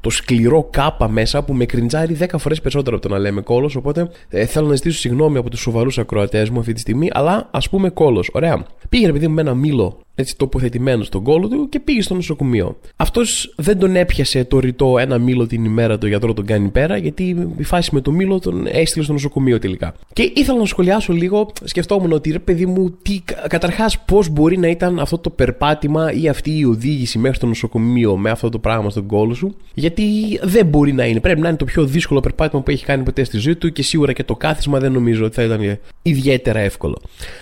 το 0.00 0.10
σκληρό 0.10 0.68
κάπα 0.70 1.08
μέσα 1.08 1.42
που 1.42 1.52
με 1.54 1.64
κριντζάρει 1.64 2.16
10 2.20 2.26
φορές 2.38 2.60
περισσότερο 2.60 2.96
από 2.96 3.08
το 3.08 3.14
να 3.14 3.20
λέμε 3.20 3.40
κόλος, 3.40 3.76
οπότε 3.76 4.10
ε, 4.28 4.46
θέλω 4.46 4.66
να 4.66 4.74
ζητήσω 4.74 4.98
συγγνώμη 4.98 5.38
από 5.38 5.50
τους 5.50 5.60
σοβαρούς 5.60 5.98
ακροατές 5.98 6.50
μου 6.50 6.58
αυτή 6.58 6.72
τη 6.72 6.80
στιγμή, 6.80 7.08
αλλά 7.12 7.48
ας 7.50 7.68
πούμε 7.68 7.88
κόλος. 7.88 8.30
Ωραία. 8.32 8.64
Πήγαινε 8.88 9.12
παιδί 9.12 9.28
μου 9.28 9.34
με 9.34 9.40
ένα 9.40 9.54
μήλο 9.54 9.98
έτσι 10.18 10.36
τοποθετημένο 10.36 11.02
στον 11.02 11.22
κόλο 11.22 11.48
του 11.48 11.68
και 11.68 11.80
πήγε 11.80 12.02
στο 12.02 12.14
νοσοκομείο. 12.14 12.76
Αυτός 12.96 13.54
δεν 13.56 13.78
τον 13.78 13.96
έπιασε 13.96 14.44
το 14.44 14.58
ρητό 14.58 14.98
ένα 14.98 15.18
μήλο 15.18 15.46
την 15.46 15.64
ημέρα 15.64 15.98
το 15.98 16.06
γιατρό 16.06 16.32
τον 16.32 16.46
κάνει 16.46 16.68
πέρα, 16.68 16.96
γιατί 16.96 17.52
η 17.56 17.62
φάση 17.62 17.90
με 17.94 18.00
το 18.00 18.10
μήλο 18.10 18.35
τον 18.38 18.66
έστειλε 18.66 19.04
στο 19.04 19.12
νοσοκομείο 19.12 19.58
τελικά. 19.58 19.94
Και 20.12 20.32
ήθελα 20.34 20.58
να 20.58 20.64
σχολιάσω 20.64 21.12
λίγο, 21.12 21.52
σκεφτόμουν 21.64 22.12
ότι 22.12 22.30
ρε 22.30 22.38
παιδί 22.38 22.66
μου, 22.66 22.90
τι, 23.02 23.20
καταρχάς 23.48 23.98
πώς 23.98 24.28
μπορεί 24.28 24.58
να 24.58 24.68
ήταν 24.68 24.98
αυτό 24.98 25.18
το 25.18 25.30
περπάτημα 25.30 26.12
ή 26.12 26.28
αυτή 26.28 26.58
η 26.58 26.64
οδήγηση 26.64 27.18
μέχρι 27.18 27.38
το 27.38 27.46
νοσοκομείο 27.46 28.16
με 28.16 28.30
αυτό 28.30 28.48
το 28.48 28.58
πράγμα 28.58 28.90
στον 28.90 29.06
κόλο 29.06 29.34
σου, 29.34 29.56
γιατί 29.74 30.04
δεν 30.42 30.66
μπορεί 30.66 30.92
να 30.92 31.06
είναι. 31.06 31.20
Πρέπει 31.20 31.40
να 31.40 31.48
είναι 31.48 31.56
το 31.56 31.64
πιο 31.64 31.84
δύσκολο 31.84 32.20
περπάτημα 32.20 32.62
που 32.62 32.70
έχει 32.70 32.84
κάνει 32.84 33.02
ποτέ 33.02 33.24
στη 33.24 33.38
ζωή 33.38 33.56
του 33.56 33.72
και 33.72 33.82
σίγουρα 33.82 34.12
και 34.12 34.24
το 34.24 34.36
κάθισμα 34.36 34.78
δεν 34.78 34.92
νομίζω 34.92 35.24
ότι 35.24 35.34
θα 35.34 35.42
ήταν 35.42 35.78
ιδιαίτερα 36.02 36.58
εύκολο. 36.58 36.98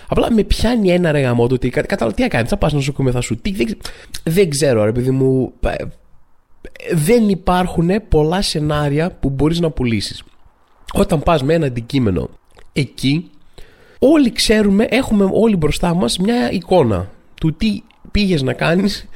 Απλά 0.07 0.31
με 0.31 0.43
πιάνει 0.43 0.89
ένα 0.89 1.11
ρεγαμό 1.11 1.43
ότι 1.43 1.69
κατάλαβα 1.69 2.15
τι 2.15 2.23
έκανε, 2.23 2.45
θα 2.47 2.57
πας 2.57 2.73
νοσοκομείο, 2.73 3.11
θα 3.11 3.21
σου 3.21 3.37
τι. 3.37 3.51
Δεν, 3.51 3.77
δεν 4.23 4.49
ξέρω, 4.49 4.83
ρε 4.83 4.91
παιδί 4.91 5.11
μου. 5.11 5.53
Δεν 6.93 7.29
υπάρχουν 7.29 7.89
πολλά 8.09 8.41
σενάρια 8.41 9.11
που 9.19 9.29
μπορείς 9.29 9.59
να 9.59 9.69
πουλήσεις. 9.69 10.23
Όταν 10.93 11.23
πας 11.23 11.43
με 11.43 11.53
ένα 11.53 11.65
αντικείμενο 11.65 12.29
εκεί, 12.73 13.29
όλοι 13.99 14.31
ξέρουμε, 14.31 14.87
έχουμε 14.89 15.29
όλοι 15.31 15.55
μπροστά 15.55 15.93
μας 15.93 16.17
μια 16.17 16.51
εικόνα 16.51 17.09
του 17.39 17.53
τι 17.53 17.81
πήγες 18.11 18.41
να 18.41 18.53
κάνεις 18.53 19.07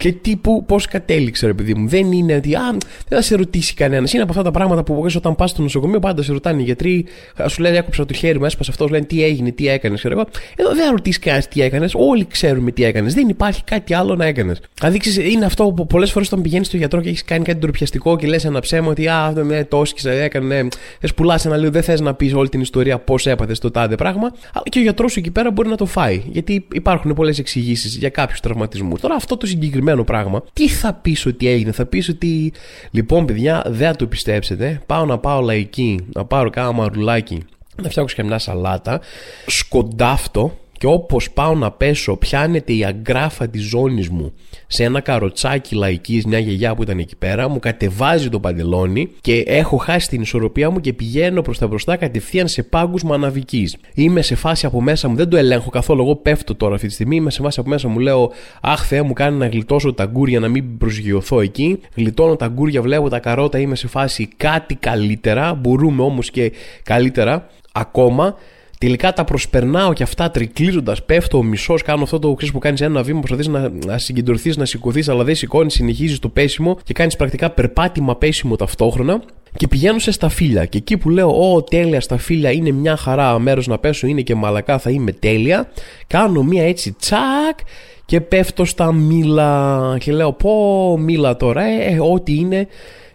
και 0.00 0.12
τύπου 0.12 0.64
πώς 0.64 0.86
κατέληξε, 0.86 1.46
ρε 1.46 1.54
παιδί 1.54 1.74
μου. 1.74 1.88
Δεν 1.88 2.12
είναι 2.12 2.34
ότι 2.34 2.54
α, 2.54 2.70
δεν 3.08 3.18
θα 3.18 3.22
σε 3.22 3.36
ρωτήσει 3.36 3.74
κανένας. 3.74 4.12
Είναι 4.12 4.22
από 4.22 4.30
αυτά 4.30 4.42
τα 4.42 4.50
πράγματα 4.50 4.82
που 4.82 5.04
όταν 5.16 5.34
πας 5.36 5.50
στο 5.50 5.62
νοσοκομείο 5.62 5.98
πάντα 5.98 6.22
σε 6.22 6.32
ρωτάνε 6.32 6.60
οι 6.60 6.64
γιατροί. 6.64 7.06
Σου 7.48 7.62
λένε 7.62 7.76
Έκοψα 7.76 8.06
το 8.06 8.14
χέρι 8.14 8.38
μου, 8.38 8.44
έσπασε 8.44 8.70
αυτός, 8.70 8.90
λένε 8.90 9.04
τι 9.04 9.24
έγινε, 9.24 9.50
τι 9.50 9.68
έκανες. 9.68 10.04
Εδώ 10.04 10.22
δεν 10.56 10.84
θα 10.84 10.90
ρωτήσει 10.90 11.18
κανένας 11.18 11.48
τι 11.48 11.62
έκανες. 11.62 11.92
Όλοι 11.96 12.26
ξέρουμε 12.26 12.70
τι 12.70 12.84
έκανες. 12.84 13.14
Δεν 13.14 13.28
υπάρχει 13.28 13.64
κάτι 13.64 13.94
άλλο 13.94 14.14
να 14.14 14.24
έκανες. 14.24 14.60
Δηλαδή 14.80 15.00
είναι 15.30 15.44
αυτό 15.44 15.64
που 15.64 15.86
πολλές 15.86 16.10
φορές 16.10 16.28
όταν 16.28 16.42
πηγαίνεις 16.42 16.66
στο 16.66 16.76
γιατρό 16.76 17.00
και 17.00 17.08
έχεις 17.08 17.24
κάνει 17.24 17.44
κάτι 17.44 17.58
ντροπιαστικό 17.58 18.16
και 18.16 18.26
λες 18.26 18.44
ένα 18.44 18.60
ψέμα 18.60 18.88
ότι 18.88 19.08
α, 19.08 19.32
ναι, 19.44 19.64
το 19.64 19.78
όσκησε, 19.78 20.22
έκανε. 20.22 20.68
Θε 21.00 21.08
πουλά 21.16 21.40
ένα 21.44 21.56
λίγο, 21.56 21.70
δεν 21.70 21.82
θες 21.82 22.00
να 22.00 22.14
πεις 22.14 22.34
όλη 22.34 22.48
την 22.48 22.60
ιστορία 22.60 22.98
πώς 22.98 23.26
έπαθες 23.26 23.58
το 23.58 23.70
τάδε 23.70 23.94
πράγμα. 23.94 24.32
Αλλά 24.52 24.64
και 24.68 24.78
ο 24.78 24.82
γιατρός 24.82 25.12
σου 25.12 25.18
εκεί 25.18 25.30
πέρα 25.30 25.50
μπορεί 25.50 25.68
να 25.68 25.76
το 25.76 25.86
φάει. 25.86 26.22
Γιατί 26.30 26.66
υπάρχουν 26.72 27.14
πολλές 27.14 27.38
εξηγήσεις 27.38 27.96
για 27.96 28.08
κάποιους 28.08 28.40
τραυματισμούς. 28.40 29.00
Τώρα 29.00 29.14
αυτό 29.14 29.36
το 29.36 29.46
συγκεκριμένο 29.46 29.89
πράγμα, 30.04 30.42
τι 30.52 30.68
θα 30.68 30.92
πεις 30.92 31.26
ότι 31.26 31.48
έγινε, 31.48 31.72
θα 31.72 31.86
πεις 31.86 32.08
ότι 32.08 32.52
λοιπόν 32.90 33.26
παιδιά 33.26 33.62
δεν 33.66 33.88
θα 33.90 33.96
το 33.96 34.06
πιστέψετε, 34.06 34.80
πάω 34.86 35.04
να 35.04 35.18
πάω 35.18 35.40
λαϊκή, 35.40 36.06
να 36.12 36.24
πάρω 36.24 36.50
κάνα 36.50 36.72
μαρουλάκι 36.72 37.44
να 37.82 37.88
φτιάξω 37.88 38.16
και 38.16 38.22
μια 38.22 38.38
σαλάτα, 38.38 39.00
σκοντάφτω 39.46 40.58
και 40.80 40.86
όπως 40.86 41.30
πάω 41.30 41.54
να 41.54 41.70
πέσω 41.70 42.16
πιάνεται 42.16 42.72
η 42.72 42.84
αγκράφα 42.84 43.48
της 43.48 43.62
ζώνης 43.62 44.08
μου 44.08 44.32
σε 44.66 44.84
ένα 44.84 45.00
καροτσάκι 45.00 45.74
λαϊκής 45.74 46.24
μια 46.24 46.38
γιαγιά 46.38 46.74
που 46.74 46.82
ήταν 46.82 46.98
εκεί 46.98 47.16
πέρα 47.16 47.48
μου 47.48 47.58
κατεβάζει 47.58 48.28
το 48.28 48.40
παντελόνι 48.40 49.10
και 49.20 49.44
έχω 49.46 49.76
χάσει 49.76 50.08
την 50.08 50.20
ισορροπία 50.20 50.70
μου 50.70 50.80
και 50.80 50.92
πηγαίνω 50.92 51.42
προς 51.42 51.58
τα 51.58 51.66
μπροστά 51.66 51.96
κατευθείαν 51.96 52.48
σε 52.48 52.62
πάγκους 52.62 53.02
μαναβικής 53.02 53.76
είμαι 53.94 54.22
σε 54.22 54.34
φάση 54.34 54.66
από 54.66 54.80
μέσα 54.82 55.08
μου 55.08 55.16
δεν 55.16 55.28
το 55.28 55.36
ελέγχω 55.36 55.70
καθόλου 55.70 56.02
εγώ 56.02 56.16
πέφτω 56.16 56.54
τώρα 56.54 56.74
αυτή 56.74 56.86
τη 56.86 56.92
στιγμή 56.92 57.16
είμαι 57.16 57.30
σε 57.30 57.42
φάση 57.42 57.60
από 57.60 57.68
μέσα 57.68 57.88
μου 57.88 57.98
λέω 57.98 58.32
αχ 58.60 58.86
Θεέ 58.86 59.02
μου 59.02 59.12
κάνει 59.12 59.36
να 59.36 59.46
γλιτώσω 59.46 59.92
τα 59.92 60.04
γκούρια 60.04 60.40
να 60.40 60.48
μην 60.48 60.78
προσγειωθώ 60.78 61.40
εκεί 61.40 61.80
γλιτώνω 61.94 62.36
τα 62.36 62.46
γκούρια 62.46 62.82
βλέπω 62.82 63.08
τα 63.08 63.18
καρότα 63.18 63.58
είμαι 63.58 63.76
σε 63.76 63.88
φάση 63.88 64.28
κάτι 64.36 64.74
καλύτερα 64.74 65.54
μπορούμε 65.54 66.02
όμως 66.02 66.30
και 66.30 66.52
καλύτερα 66.82 67.46
ακόμα 67.72 68.36
Τελικά 68.80 69.12
τα 69.12 69.24
προσπερνάω 69.24 69.92
και 69.92 70.02
αυτά 70.02 70.30
τρικλίζοντας. 70.30 71.04
Πέφτω 71.04 71.38
ο 71.38 71.42
μισός, 71.42 71.82
κάνω 71.82 72.02
αυτό 72.02 72.18
το 72.18 72.34
ξέρεις 72.34 72.54
που 72.54 72.60
κάνεις 72.60 72.80
ένα 72.80 73.02
βήμα, 73.02 73.18
προσπαθείς 73.18 73.46
να, 73.48 73.72
να 73.86 73.98
συγκεντρωθείς, 73.98 74.56
να 74.56 74.64
σηκωθείς, 74.64 75.08
αλλά 75.08 75.24
δεν 75.24 75.34
σηκώνεις, 75.34 75.72
συνεχίζεις 75.72 76.18
το 76.18 76.28
πέσιμο 76.28 76.78
και 76.84 76.92
κάνεις 76.92 77.16
πρακτικά 77.16 77.50
περπάτημα 77.50 78.16
πέσιμο 78.16 78.56
ταυτόχρονα. 78.56 79.22
Και 79.56 79.68
πηγαίνω 79.68 79.98
σε 79.98 80.10
σταφύλια. 80.10 80.64
Και 80.64 80.78
εκεί 80.78 80.96
που 80.96 81.10
λέω, 81.10 81.52
Ω, 81.52 81.62
τέλεια 81.62 82.00
σταφύλια, 82.00 82.50
είναι 82.50 82.70
μια 82.70 82.96
χαρά 82.96 83.38
μέρος 83.38 83.66
να 83.66 83.78
πέσω, 83.78 84.06
είναι 84.06 84.20
και 84.20 84.34
μαλακά, 84.34 84.78
θα 84.78 84.90
είμαι 84.90 85.12
τέλεια. 85.12 85.68
Κάνω 86.06 86.42
μια 86.42 86.66
έτσι 86.66 86.92
τσακ 86.92 87.58
και 88.04 88.20
πέφτω 88.20 88.64
στα 88.64 88.92
μήλα. 88.92 89.96
Και 90.00 90.12
λέω, 90.12 90.32
Πω, 90.32 90.98
μήλα 90.98 91.36
τώρα, 91.36 91.62
ε, 91.62 91.94
ε 91.94 92.00
ό,τι 92.00 92.34
είναι 92.34 92.66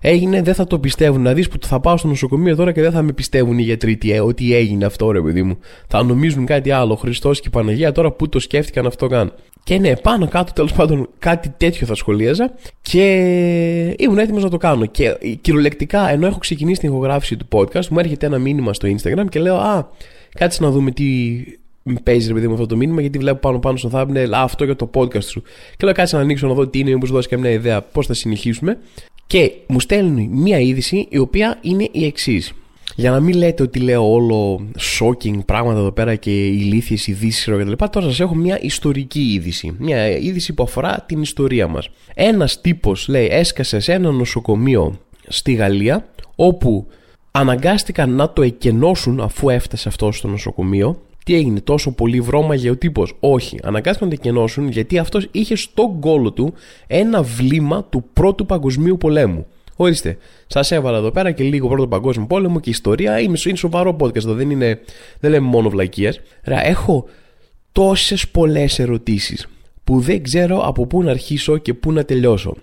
έγινε, 0.08 0.42
δεν 0.42 0.54
θα 0.54 0.68
το 0.68 0.80
πιστεύουν. 0.80 1.22
Να 1.22 1.34
δεις 1.34 1.48
που 1.48 1.58
θα 1.62 1.80
πάω 1.80 1.98
στο 1.98 2.08
νοσοκομείο 2.08 2.56
τώρα 2.56 2.72
και 2.72 2.82
δεν 2.82 2.92
θα 2.92 3.02
με 3.02 3.12
πιστεύουν 3.12 3.58
οι 3.58 3.62
γιατροί 3.62 3.98
τι, 3.98 4.12
ε, 4.12 4.20
ότι 4.20 4.56
έγινε 4.56 4.86
αυτό, 4.86 5.12
ρε 5.12 5.22
παιδί 5.22 5.44
μου. 5.44 5.58
Θα 5.88 6.04
νομίζουν 6.04 6.46
κάτι 6.46 6.72
άλλο. 6.72 6.96
Χριστός 6.96 7.40
και 7.40 7.48
η 7.48 7.52
Παναγία 7.52 7.92
τώρα 7.92 8.12
που 8.12 8.30
το 8.30 8.40
σκέφτηκαν 8.40 8.86
αυτό 8.86 9.08
καν. 9.08 9.34
Και 9.64 9.78
ναι, 9.78 9.96
πάνω 9.96 10.28
κάτω 10.28 10.54
τέλος 10.54 10.74
πάντων 10.74 11.10
κάτι 11.20 11.54
τέτοιο 11.58 11.88
θα 11.88 11.96
σχολίαζα 11.96 12.54
και 12.82 13.04
ήμουν 13.98 14.18
έτοιμος 14.18 14.44
να 14.44 14.50
το 14.50 14.58
κάνω. 14.58 14.86
Και 14.86 15.18
κυριολεκτικά, 15.42 16.10
ενώ 16.10 16.28
έχω 16.28 16.38
ξεκινήσει 16.38 16.80
την 16.80 16.90
ηχογράφηση 16.90 17.38
του 17.38 17.48
podcast, 17.52 17.88
μου 17.88 18.00
έρχεται 18.00 18.26
ένα 18.26 18.38
μήνυμα 18.38 18.74
στο 18.74 18.88
Instagram 18.88 19.26
και 19.30 19.40
λέω 19.40 19.56
Α, 19.56 19.88
κάτσε 20.34 20.64
να 20.64 20.72
δούμε 20.72 20.92
τι 20.92 21.06
παίζει 22.04 22.28
ρε 22.28 22.34
παιδί 22.34 22.48
μου 22.48 22.54
αυτό 22.54 22.66
το 22.66 22.76
μήνυμα, 22.76 23.02
γιατί 23.02 23.18
βλέπω 23.18 23.40
πάνω 23.40 23.60
πάνω 23.60 23.78
στο 23.78 23.90
thumbnail 23.94 24.30
αυτό 24.34 24.64
για 24.64 24.76
το 24.76 24.90
podcast 24.94 25.24
σου. 25.24 25.42
Και 25.78 25.86
λέω 25.86 25.94
κάτσε 25.94 26.16
να 26.16 26.22
ανοίξω 26.22 26.48
να 26.48 26.54
δω 26.54 26.68
τι 26.68 26.80
είναι, 26.80 26.90
μήπως 26.90 27.12
δώσει 27.12 27.28
και 27.28 27.38
μια 27.38 27.52
ιδέα 27.52 27.82
πώς 27.82 28.08
θα 28.08 28.14
συνεχίσουμε. 28.14 28.78
Και 29.28 29.52
μου 29.68 29.80
στέλνει 29.80 30.28
μία 30.32 30.60
είδηση 30.60 31.08
η 31.10 31.18
οποία 31.18 31.60
είναι 31.62 31.88
η 31.92 32.06
εξής. 32.06 32.54
Για 32.96 33.12
να 33.12 33.20
μην 33.20 33.36
λέτε 33.38 33.64
ότι 33.64 33.80
λέω 33.80 34.12
όλο 34.12 34.68
shocking 35.00 35.46
πράγματα 35.46 35.80
εδώ 35.80 35.92
πέρα 35.92 36.16
και 36.16 36.46
ηλίθιες 36.48 37.08
ειδήσεις 37.08 37.46
κτλ. 37.46 37.72
Τώρα 37.72 38.06
σας 38.06 38.20
έχω 38.20 38.36
μια 38.36 38.62
ιστορική 38.62 39.22
είδηση. 39.34 39.76
Μια 39.80 40.18
είδηση 40.18 40.54
που 40.54 40.64
αφορά 40.64 41.04
την 41.08 41.22
ιστορία 41.22 41.68
μας. 41.68 41.90
Ένας 42.14 42.62
τύπος 42.62 43.08
λέει 43.08 43.28
έσκασε 43.32 43.80
σε 43.80 43.94
ένα 43.94 44.12
νοσοκομείο 44.12 45.00
στη 45.28 45.54
Γαλλία 45.54 46.08
όπου 46.36 46.88
αναγκάστηκαν 47.32 48.10
να 48.10 48.30
το 48.34 48.42
εκενώσουν 48.42 49.20
αφού 49.20 49.50
έφτασε 49.50 49.90
αυτός 49.90 50.18
στο 50.18 50.28
νοσοκομείο 50.28 51.02
τι 51.26 51.36
έγινε, 51.36 51.62
τόσο 51.62 51.92
πολύ 51.92 52.22
βρώμαγε 52.22 52.70
ο 52.70 52.78
τύπος. 52.78 53.16
Όχι, 53.20 53.60
αναγκάστηκαν 53.64 54.10
να 54.10 54.16
κενώσουν 54.16 54.70
γιατί 54.70 54.98
αυτός 54.98 55.28
είχε 55.32 55.56
στον 55.56 56.00
κόλο 56.00 56.32
του 56.32 56.54
ένα 56.88 57.24
βλήμα 57.24 57.84
του 57.84 58.04
πρώτου 58.14 58.46
παγκοσμίου 58.46 58.98
πολέμου. 58.98 59.46
Ορίστε, 59.76 60.18
σας 60.48 60.72
έβαλα 60.72 60.98
εδώ 60.98 61.12
πέρα 61.12 61.32
και 61.32 61.44
λίγο 61.44 61.68
πρώτο 61.68 61.88
παγκόσμιο 61.88 62.26
πόλεμο 62.26 62.60
και 62.60 62.70
ιστορία. 62.70 63.20
Είναι, 63.20 63.38
είναι 63.46 63.58
σοβαρό 63.58 63.96
podcast 64.00 64.16
εδώ, 64.16 64.34
δεν, 64.34 64.50
είναι, 64.50 64.80
δεν 65.20 65.32
λέμε 65.32 65.48
μόνο 65.48 65.70
βλακίες. 65.70 66.22
Έχω 66.44 67.06
τόσες 67.72 68.28
πολλές 68.28 68.80
ερωτήσεις 68.80 69.48
που 69.84 70.00
δεν 70.00 70.24
ξέρω 70.24 70.68
από 70.68 70.88
πού 70.88 71.04
να 71.04 71.12
αρχίσω 71.12 71.58
και 71.58 71.74
πού 71.74 71.92
να 71.92 72.04
τελειώσω. 72.04 72.56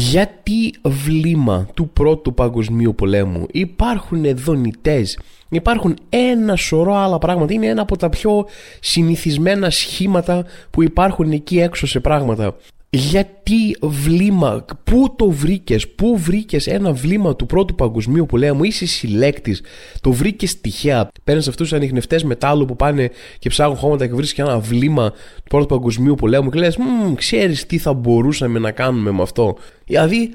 Γιατί 0.00 0.74
βλήμα 0.84 1.68
του 1.74 1.88
πρώτου 1.88 2.34
παγκοσμίου 2.34 2.94
πολέμου 2.94 3.46
υπάρχουν 3.50 4.36
δονητές, 4.36 5.18
υπάρχουν 5.48 5.96
ένα 6.08 6.56
σωρό 6.56 6.94
άλλα 6.94 7.18
πράγματα, 7.18 7.52
είναι 7.52 7.66
ένα 7.66 7.82
από 7.82 7.96
τα 7.96 8.08
πιο 8.08 8.46
συνηθισμένα 8.80 9.70
σχήματα 9.70 10.44
που 10.70 10.82
υπάρχουν 10.82 11.30
εκεί 11.30 11.60
έξω 11.60 11.86
σε 11.86 12.00
πράγματα. 12.00 12.56
Γιατί 12.96 13.76
βλήμα, 13.80 14.64
πού 14.84 15.14
το 15.16 15.30
βρήκες, 15.30 15.88
πού 15.88 16.18
βρήκες 16.18 16.66
ένα 16.66 16.92
βλήμα 16.92 17.36
του 17.36 17.46
πρώτου 17.46 17.74
παγκοσμίου 17.74 18.26
πολέμου, 18.26 18.64
είσαι 18.64 18.86
συλλέκτης, 18.86 19.62
το 20.00 20.12
βρήκες 20.12 20.60
τυχαία. 20.60 21.10
Παίρνεις 21.24 21.48
αυτούς 21.48 21.68
τους 21.68 21.76
ανοιχνευτέ 21.78 22.20
μετάλλου 22.24 22.64
που 22.64 22.76
πάνε 22.76 23.10
και 23.38 23.48
ψάχνουν 23.48 23.76
χώματα 23.76 24.06
και 24.06 24.14
βρίσκει 24.14 24.40
ένα 24.40 24.58
βλήμα 24.58 25.10
του 25.10 25.42
πρώτου 25.48 25.66
παγκοσμίου 25.66 26.14
πολέμου 26.14 26.50
και 26.50 26.58
λες: 26.58 26.78
Ξέρεις 27.14 27.66
τι 27.66 27.78
θα 27.78 27.92
μπορούσαμε 27.92 28.58
να 28.58 28.70
κάνουμε 28.70 29.10
με 29.10 29.22
αυτό. 29.22 29.56
Δηλαδή, 29.86 30.34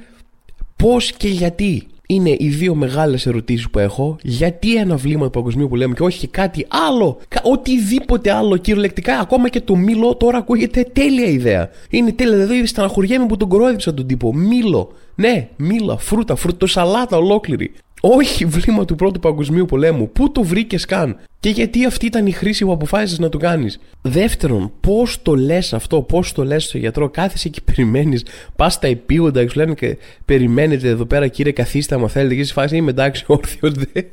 πώς 0.76 1.12
και 1.12 1.28
γιατί 1.28 1.88
είναι 2.12 2.36
οι 2.40 2.48
δύο 2.48 2.76
μεγάλες 2.76 3.26
ερωτήσεις 3.26 3.70
που 3.70 3.80
έχω. 3.80 4.18
Γιατί 4.22 4.76
ένα 4.76 4.96
βλήμα 4.96 5.24
του 5.24 5.30
Παγκοσμίου 5.30 5.68
Πολέμου 5.68 5.94
και 5.94 6.04
όχι 6.04 6.28
κάτι 6.28 6.66
άλλο. 6.90 7.18
Οτιδήποτε 7.44 8.32
άλλο 8.32 8.58
κυριολεκτικά. 8.58 9.20
Ακόμα 9.20 9.50
και 9.50 9.62
το 9.62 9.76
μήλο 9.76 10.16
τώρα 10.16 10.38
ακούγεται 10.38 10.84
τέλεια 10.94 11.28
ιδέα. 11.28 11.70
Είναι 11.90 12.12
τέλεια. 12.12 12.36
Δηλαδή 12.36 12.66
στεναχωριέμαι 12.66 13.26
που 13.26 13.38
τον 13.38 13.50
κορόιδεψα 13.50 13.94
τον 13.94 14.08
τύπο. 14.08 14.34
Μήλο. 14.36 14.92
Ναι, 15.16 15.48
μήλα, 15.56 15.98
φρούτα, 15.98 16.36
φρουτοσαλάτα 16.36 17.18
ολόκληρη. 17.18 17.72
Όχι 18.02 18.46
βλήμα 18.46 18.86
του 18.86 18.96
πρώτου 18.96 19.20
παγκοσμίου 19.20 19.66
πολέμου. 19.66 20.10
Πού 20.12 20.32
το 20.32 20.44
βρήκες 20.44 20.86
καν; 20.86 21.18
Και 21.42 21.50
γιατί 21.50 21.86
αυτή 21.86 22.06
ήταν 22.06 22.26
η 22.26 22.32
χρήση 22.32 22.66
που 22.66 22.72
αποφάσισες 22.72 23.20
να 23.20 23.30
το 23.30 23.38
κάνεις. 23.38 23.80
Δεύτερον, 24.02 24.72
πώς 24.80 25.22
το 25.22 25.36
λες 25.36 25.74
αυτό, 25.74 26.02
πώς 26.02 26.32
το 26.32 26.44
λες 26.44 26.64
στο 26.64 26.78
γιατρό, 26.78 27.10
κάθεσαι 27.10 27.50
και 27.50 27.62
περιμένεις, 27.66 28.26
πας 28.56 28.74
στα 28.74 28.88
επίγοντα 28.88 29.44
και 29.44 29.50
σου 29.50 29.58
λένε 29.58 29.74
και 29.74 29.98
περιμένετε 30.26 30.88
εδώ 30.88 31.06
πέρα 31.06 31.28
κύριε 31.28 31.52
καθίστε, 31.52 31.96
άμα 31.96 32.08
θέλετε. 32.08 32.36
Και 32.36 32.44
σε 32.44 32.54
φάση 32.54 32.76
είμαι 32.76 32.90
εντάξει, 32.90 33.24
όρθιο, 33.28 33.72
δεν, 33.72 34.06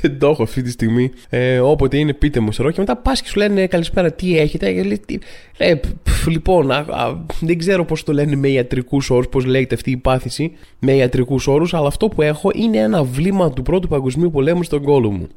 δεν 0.00 0.18
το 0.18 0.28
έχω 0.28 0.42
αυτή 0.42 0.62
τη 0.62 0.70
στιγμή. 0.70 1.10
Ε, 1.28 1.58
όποτε 1.58 1.98
είναι, 1.98 2.12
πείτε 2.12 2.40
μου 2.40 2.52
σε 2.52 2.62
Και 2.62 2.74
μετά 2.80 2.96
πας 2.96 3.22
και 3.22 3.28
σου 3.28 3.38
λένε 3.38 3.66
καλησπέρα, 3.66 4.12
τι 4.12 4.38
έχετε; 4.38 4.72
Και 4.72 4.82
λέει, 4.82 5.00
ε, 5.56 5.74
λοιπόν, 6.26 6.70
α, 6.70 6.76
α, 6.76 7.24
δεν 7.40 7.58
ξέρω 7.58 7.84
πώς 7.84 8.02
το 8.02 8.12
λένε 8.12 8.36
με 8.36 8.48
ιατρικούς 8.48 9.10
όρους, 9.10 9.28
πώς 9.28 9.44
λέγεται 9.44 9.74
αυτή 9.74 9.90
η 9.90 9.96
πάθηση 9.96 10.52
με 10.78 10.92
ιατρικούς 10.92 11.46
όρους, 11.46 11.74
αλλά 11.74 11.86
αυτό 11.86 12.08
που 12.08 12.22
έχω 12.22 12.50
είναι 12.54 12.78
ένα 12.78 13.04
βλήμα 13.04 13.52
του 13.52 13.62
πρώτου 13.62 13.88
παγκοσμίου 13.88 14.30
πολέμου 14.30 14.62
στον 14.62 14.82
κόλο 14.82 15.10
μου. 15.10 15.28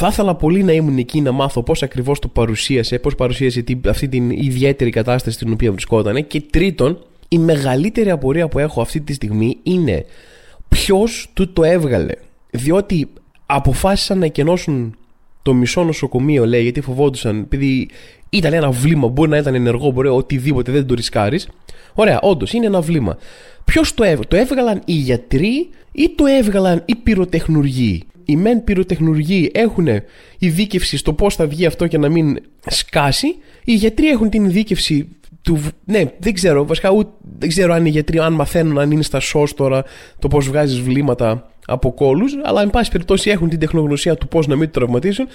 Θα 0.00 0.06
ήθελα 0.06 0.34
πολύ 0.34 0.62
να 0.62 0.72
ήμουν 0.72 0.98
εκεί 0.98 1.20
να 1.20 1.32
μάθω 1.32 1.62
πώς 1.62 1.82
ακριβώς 1.82 2.18
το 2.18 2.28
παρουσίασε, 2.28 2.98
πώς 2.98 3.14
παρουσίασε 3.14 3.64
αυτή 3.88 4.08
την 4.08 4.30
ιδιαίτερη 4.30 4.90
κατάσταση 4.90 5.36
στην 5.36 5.52
οποία 5.52 5.70
βρισκόταν. 5.70 6.26
Και 6.26 6.40
τρίτον, 6.40 6.98
η 7.28 7.38
μεγαλύτερη 7.38 8.10
απορία 8.10 8.48
που 8.48 8.58
έχω 8.58 8.80
αυτή 8.80 9.00
τη 9.00 9.12
στιγμή 9.12 9.58
είναι 9.62 10.04
ποιος 10.68 11.30
του 11.32 11.52
το 11.52 11.64
έβγαλε. 11.64 12.12
Διότι 12.50 13.08
αποφάσισαν 13.46 14.18
να 14.18 14.24
εκενώσουν 14.24 14.96
το 15.42 15.54
μισό 15.54 15.84
νοσοκομείο, 15.84 16.46
λέει, 16.46 16.62
γιατί 16.62 16.80
φοβόντουσαν, 16.80 17.38
επειδή 17.38 17.88
ήταν 18.30 18.52
ένα 18.52 18.70
βλήμα, 18.70 19.08
μπορεί 19.08 19.30
να 19.30 19.36
ήταν 19.36 19.54
ενεργό, 19.54 19.90
μπορεί 19.90 20.08
οτιδήποτε, 20.08 20.72
δεν 20.72 20.86
το 20.86 20.94
ρισκάρεις. 20.94 21.48
Ωραία, 21.94 22.20
όντως 22.20 22.52
είναι 22.52 22.66
ένα 22.66 22.80
βλήμα. 22.80 23.16
Ποιος 23.64 23.94
το 23.94 24.04
έβγαλε, 24.04 24.24
το 24.28 24.36
έβγαλαν 24.36 24.82
οι 24.84 24.92
γιατροί 24.92 25.68
ή 25.92 26.10
το 26.16 26.26
έβγαλαν 26.26 26.82
οι 26.84 26.94
πυροτεχνουργοί; 26.94 28.02
Οι 28.28 28.36
μεν 28.36 28.64
πυροτεχνουργοί 28.64 29.50
έχουν 29.54 29.88
ειδίκευση 30.38 30.96
στο 30.96 31.12
πώς 31.12 31.34
θα 31.34 31.46
βγει 31.46 31.66
αυτό 31.66 31.86
και 31.86 31.98
να 31.98 32.08
μην 32.08 32.38
σκάσει. 32.66 33.26
Οι 33.64 33.74
γιατροί 33.74 34.08
έχουν 34.08 34.30
την 34.30 34.44
ειδίκευση 34.44 35.08
του. 35.42 35.60
Ναι, 35.84 36.04
δεν 36.18 36.34
ξέρω. 36.34 36.66
Βασικά 36.66 36.90
ούτε, 36.90 37.10
δεν 37.38 37.48
ξέρω 37.48 37.74
αν 37.74 37.86
οι 37.86 37.90
γιατροί 37.90 38.18
αν 38.18 38.32
μαθαίνουν 38.32 38.78
αν 38.78 38.90
είναι 38.90 39.02
στα 39.02 39.20
σως 39.20 39.54
τώρα 39.54 39.84
το 40.18 40.28
πώς 40.28 40.46
βγάζεις 40.46 40.80
βλήματα 40.80 41.50
από 41.66 41.92
κόλους, 41.92 42.32
αλλά 42.44 42.62
εν 42.62 42.70
πάση 42.70 42.90
περιπτώσει 42.90 43.30
έχουν 43.30 43.48
την 43.48 43.58
τεχνογνωσία 43.58 44.14
του 44.14 44.28
πώς 44.28 44.46
να 44.46 44.56
μην 44.56 44.70
το 44.70 44.80
τραυματίσουν. 44.80 45.28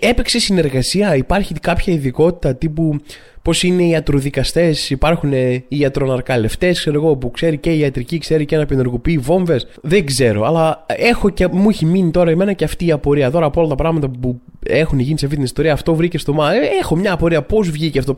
Ε, 0.00 0.08
έπαιξε 0.08 0.38
συνεργασία, 0.38 1.16
υπάρχει 1.16 1.54
κάποια 1.54 1.92
ειδικότητα 1.92 2.54
τύπου 2.54 3.00
πώς 3.42 3.62
είναι 3.62 3.82
οι 3.82 3.88
ιατροδικαστές, 3.88 4.90
υπάρχουν 4.90 5.32
οι 5.32 5.64
ιατροναρκαλευτές, 5.68 6.78
ξέρω 6.78 6.96
εγώ, 6.96 7.16
που 7.16 7.30
ξέρει 7.30 7.56
και 7.58 7.70
η 7.70 7.78
ιατρική, 7.78 8.18
ξέρει 8.18 8.44
και 8.44 8.56
να 8.56 8.66
πενεργοποιεί 8.66 9.18
βόμβες. 9.18 9.66
Δεν 9.82 10.06
ξέρω, 10.06 10.46
αλλά 10.46 10.84
έχω 10.86 11.30
και 11.30 11.48
μου 11.50 11.68
έχει 11.68 11.84
μείνει 11.84 12.10
τώρα 12.10 12.30
εμένα 12.30 12.52
και 12.52 12.64
αυτή 12.64 12.86
η 12.86 12.92
απορία. 12.92 13.30
Τώρα 13.30 13.46
από 13.46 13.60
όλα 13.60 13.68
τα 13.68 13.74
πράγματα 13.74 14.08
που 14.20 14.40
έχουν 14.62 14.98
γίνει 14.98 15.18
σε 15.18 15.24
αυτή 15.24 15.36
την 15.36 15.44
ιστορία, 15.44 15.72
αυτό 15.72 15.94
βρήκε 15.94 16.18
στο 16.18 16.32
μα. 16.32 16.54
Ε, 16.54 16.58
έχω 16.80 16.96
μια 16.96 17.12
απορία 17.12 17.42
πώς 17.42 17.70
βγήκε 17.70 17.98
αυτό, 17.98 18.14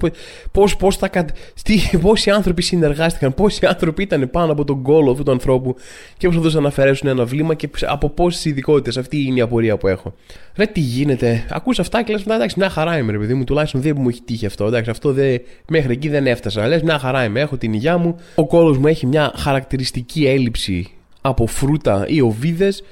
πώς 0.53 0.77
πώς 0.77 0.97
θα 0.97 1.09
κατ... 1.09 1.29
πόσοι 2.03 2.31
άνθρωποι 2.31 2.63
συνεργάστηκαν, 2.63 3.35
πόσοι 3.35 3.67
άνθρωποι 3.67 4.03
ήταν 4.03 4.31
πάνω 4.31 4.53
από 4.53 4.65
τον 4.65 4.83
κόλο 4.83 5.11
αυτού 5.11 5.23
του 5.23 5.31
ανθρώπου 5.31 5.75
και 6.17 6.29
πώς 6.29 6.53
θα 6.53 6.61
να 6.61 6.69
αφαιρέσουν 6.69 7.09
ένα 7.09 7.25
βλήμα 7.25 7.55
και 7.55 7.69
από 7.81 8.09
πόσες 8.09 8.45
ειδικότητες. 8.45 8.97
Αυτή 8.97 9.25
είναι 9.25 9.39
η 9.39 9.41
απορία 9.41 9.77
που 9.77 9.89
έχω. 9.89 10.15
Ρε 10.57 10.67
τι 10.67 10.81
γίνεται, 10.81 11.47
ακούς 11.51 11.79
αυτά 11.79 12.03
και 12.03 12.13
λες 12.13 12.23
εντάξει, 12.23 12.59
μια 12.59 12.69
χαρά 12.69 12.99
είμαι, 12.99 13.13
ρε 13.13 13.19
παιδί 13.19 13.35
μου, 13.35 13.45
τουλάχιστον 13.45 13.81
δεν 13.81 13.97
μου 13.99 14.09
έχει 14.09 14.23
τύχει 14.23 14.47
αυτό. 14.47 14.67
Εντάξει, 14.67 14.91
αυτό 14.91 15.12
δε, 15.13 15.39
μέχρι 15.69 15.93
εκεί 15.93 16.09
δεν 16.09 16.27
έφτασα. 16.27 16.67
Λες 16.67 16.83
μια 16.83 16.99
χαρά 16.99 17.25
είμαι, 17.25 17.41
έχω 17.41 17.57
την 17.57 17.73
υγειά 17.73 17.99
μου. 17.99 18.17
Ο 18.35 18.47
κόλος 18.47 18.79
μου 18.79 18.87
έχει 18.87 19.07
μια 19.07 19.33
χαρακτηριστική 19.37 20.27
έλλειψη 20.27 20.91
από 21.21 21.47
φρούτα 21.47 22.05
ή 22.09 22.21
οβίδες. 22.21 22.83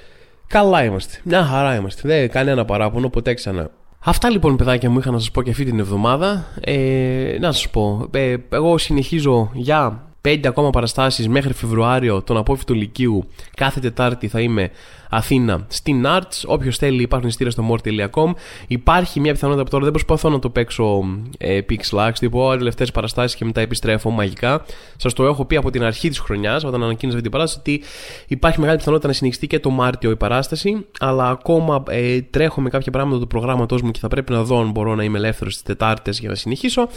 Καλά 0.46 0.84
είμαστε. 0.84 1.18
Μια 1.22 1.44
χαρά 1.44 1.74
είμαστε. 1.74 2.08
Δεν 2.08 2.30
κανένα 2.30 2.64
παράπονο, 2.64 3.08
ποτέ 3.08 3.34
ξανά. 3.34 3.70
Αυτά 4.04 4.30
λοιπόν 4.30 4.56
παιδάκια 4.56 4.90
μου 4.90 4.98
είχα 4.98 5.10
να 5.10 5.18
σας 5.18 5.30
πω 5.30 5.42
και 5.42 5.50
αυτή 5.50 5.64
την 5.64 5.78
εβδομάδα 5.78 6.46
ε, 6.60 7.36
Να 7.40 7.52
σας 7.52 7.70
πω 7.70 8.08
ε, 8.10 8.36
Εγώ 8.50 8.78
συνεχίζω 8.78 9.50
για 9.54 10.09
πέντε 10.20 10.48
ακόμα 10.48 10.70
παραστάσεις 10.70 11.28
μέχρι 11.28 11.52
Φεβρουάριο 11.52 12.22
τον 12.22 12.36
απόφυτο 12.36 12.74
Λυκείου. 12.74 13.28
Κάθε 13.56 13.80
Τετάρτη 13.80 14.28
θα 14.28 14.40
είμαι 14.40 14.70
Αθήνα 15.10 15.66
στην 15.68 16.04
Arts. 16.06 16.42
Όποιος 16.46 16.76
θέλει, 16.76 17.02
υπάρχουν 17.02 17.28
ειστήρια 17.28 17.52
στο 17.52 17.64
more.com. 17.70 18.32
Υπάρχει 18.66 19.20
μια 19.20 19.32
πιθανότητα 19.32 19.64
που 19.64 19.70
τώρα 19.70 19.82
δεν 19.84 19.92
προσπαθώ 19.92 20.28
να 20.28 20.38
το 20.38 20.50
παίξω 20.50 21.04
ε, 21.38 21.60
pixelax, 21.68 22.10
τύπου 22.18 22.54
τελευταίε 22.58 22.86
παραστάσεις 22.92 23.36
και 23.36 23.44
μετά 23.44 23.60
επιστρέφω 23.60 24.10
μαγικά. 24.10 24.64
Σας 24.96 25.12
το 25.12 25.24
έχω 25.24 25.44
πει 25.44 25.56
από 25.56 25.70
την 25.70 25.82
αρχή 25.82 26.08
της 26.08 26.18
χρονιάς, 26.18 26.64
όταν 26.64 26.82
ανακοίνωσα 26.82 27.18
αυτή 27.18 27.28
την 27.28 27.38
παράσταση, 27.38 27.58
ότι 27.58 27.86
υπάρχει 28.26 28.60
μεγάλη 28.60 28.78
πιθανότητα 28.78 29.08
να 29.08 29.14
συνεχιστεί 29.14 29.46
και 29.46 29.60
το 29.60 29.70
Μάρτιο 29.70 30.10
η 30.10 30.16
παράσταση. 30.16 30.86
Αλλά 31.00 31.28
ακόμα 31.28 31.82
ε, 31.88 32.20
τρέχω 32.20 32.60
με 32.60 32.70
κάποια 32.70 32.92
πράγματα 32.92 33.20
του 33.20 33.26
προγράμματός 33.26 33.82
μου 33.82 33.90
και 33.90 33.98
θα 33.98 34.08
πρέπει 34.08 34.32
να 34.32 34.42
δω 34.42 34.60
αν 34.60 34.70
μπορώ 34.70 34.94
να 34.94 35.04
είμαι 35.04 35.18
ελεύθερος 35.18 35.52
στις 35.52 35.64
Τετάρτες 35.64 36.18
για 36.18 36.28
να 36.28 36.34
συνεχίσω. 36.34 36.88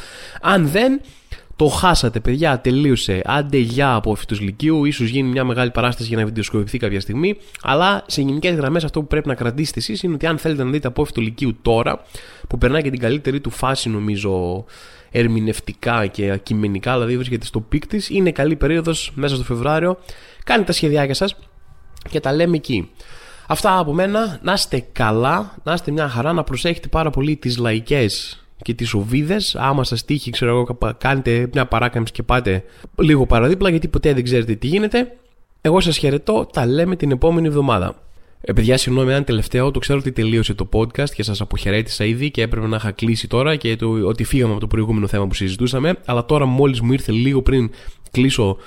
Αν 0.41 0.67
δεν, 0.67 1.01
το 1.55 1.67
χάσατε, 1.67 2.19
παιδιά, 2.19 2.59
τελείωσε. 2.59 3.21
Άντε 3.25 3.57
γεια 3.57 3.93
Απόφοιτο 3.93 4.35
Λυκείου, 4.39 4.85
ίσως 4.85 5.09
γίνει 5.09 5.29
μια 5.29 5.43
μεγάλη 5.43 5.71
παράσταση 5.71 6.07
για 6.07 6.17
να 6.17 6.25
βιντεοσκοπηθεί 6.25 6.77
κάποια 6.77 6.99
στιγμή. 6.99 7.37
Αλλά 7.61 8.03
σε 8.07 8.21
γενικές 8.21 8.55
γραμμές 8.55 8.83
αυτό 8.83 9.01
που 9.01 9.07
πρέπει 9.07 9.27
να 9.27 9.35
κρατήσετε 9.35 9.79
εσείς 9.79 10.03
είναι 10.03 10.13
ότι 10.13 10.25
αν 10.25 10.37
θέλετε 10.37 10.63
να 10.63 10.69
δείτε 10.69 10.87
Απόφοιτο 10.87 11.21
Λυκείου 11.21 11.57
τώρα, 11.61 12.03
που 12.47 12.57
περνάει 12.57 12.81
και 12.81 12.89
την 12.89 12.99
καλύτερη 12.99 13.41
του 13.41 13.49
φάση 13.49 13.89
νομίζω 13.89 14.65
ερμηνευτικά 15.11 16.05
και 16.05 16.39
κειμενικά, 16.43 16.93
δηλαδή 16.93 17.15
βρίσκεται 17.15 17.45
στο 17.45 17.59
peak 17.59 17.87
της, 17.87 18.09
είναι 18.09 18.31
καλή 18.31 18.55
περίοδος 18.55 19.11
μέσα 19.15 19.35
στο 19.35 19.43
Φεβρουάριο. 19.43 19.97
Κάντε 20.43 20.63
τα 20.63 20.71
σχεδιάκια 20.71 21.13
σας 21.13 21.35
και 22.09 22.19
τα 22.19 22.33
λέμε 22.33 22.55
εκεί. 22.55 22.89
Αυτά 23.47 23.77
από 23.77 23.93
μένα. 23.93 24.39
Να 24.41 24.53
είστε 24.53 24.85
καλά, 24.91 25.55
να 25.63 25.73
είστε 25.73 25.91
μια 25.91 26.09
χαρά, 26.09 26.33
να 26.33 26.43
προσέχετε 26.43 26.87
πάρα 26.87 27.09
πολύ 27.09 27.35
τις 27.35 27.57
λαϊκές 27.57 28.42
και 28.63 28.73
τις 28.73 28.93
οβίδες. 28.93 29.55
Άμα 29.55 29.83
σας 29.83 30.05
τύχει, 30.05 30.31
ξέρω 30.31 30.51
εγώ, 30.51 30.95
κάνετε 30.97 31.49
μια 31.53 31.65
παράκαμψη 31.65 32.13
και 32.13 32.23
πάτε 32.23 32.63
λίγο 32.99 33.25
παραδίπλα, 33.25 33.69
γιατί 33.69 33.87
ποτέ 33.87 34.13
δεν 34.13 34.23
ξέρετε 34.23 34.55
τι 34.55 34.67
γίνεται. 34.67 35.17
Εγώ 35.61 35.79
σας 35.79 35.97
χαιρετώ, 35.97 36.49
τα 36.53 36.65
λέμε 36.65 36.95
την 36.95 37.11
επόμενη 37.11 37.47
εβδομάδα. 37.47 37.95
Ε, 38.41 38.53
παιδιά, 38.53 38.77
συγγνώμη, 38.77 39.11
ένα 39.11 39.23
τελευταίο. 39.23 39.71
Το 39.71 39.79
ξέρω 39.79 39.99
ότι 39.99 40.11
τελείωσε 40.11 40.53
το 40.53 40.69
podcast 40.73 41.09
και 41.09 41.23
σας 41.23 41.41
αποχαιρέτησα 41.41 42.05
ήδη 42.05 42.31
και 42.31 42.41
έπρεπε 42.41 42.67
να 42.67 42.75
είχα 42.75 42.91
κλείσει 42.91 43.27
τώρα 43.27 43.55
και 43.55 43.75
το, 43.75 44.07
ότι 44.07 44.23
φύγαμε 44.23 44.51
από 44.51 44.59
το 44.59 44.67
προηγούμενο 44.67 45.07
θέμα 45.07 45.27
που 45.27 45.33
συζητούσαμε. 45.33 45.95
Αλλά 46.05 46.25
τώρα, 46.25 46.45
μόλις 46.45 46.81
μου 46.81 46.93
ήρθε 46.93 47.11
λίγο 47.11 47.41
πριν 47.41 47.71
κλείσω 48.11 48.57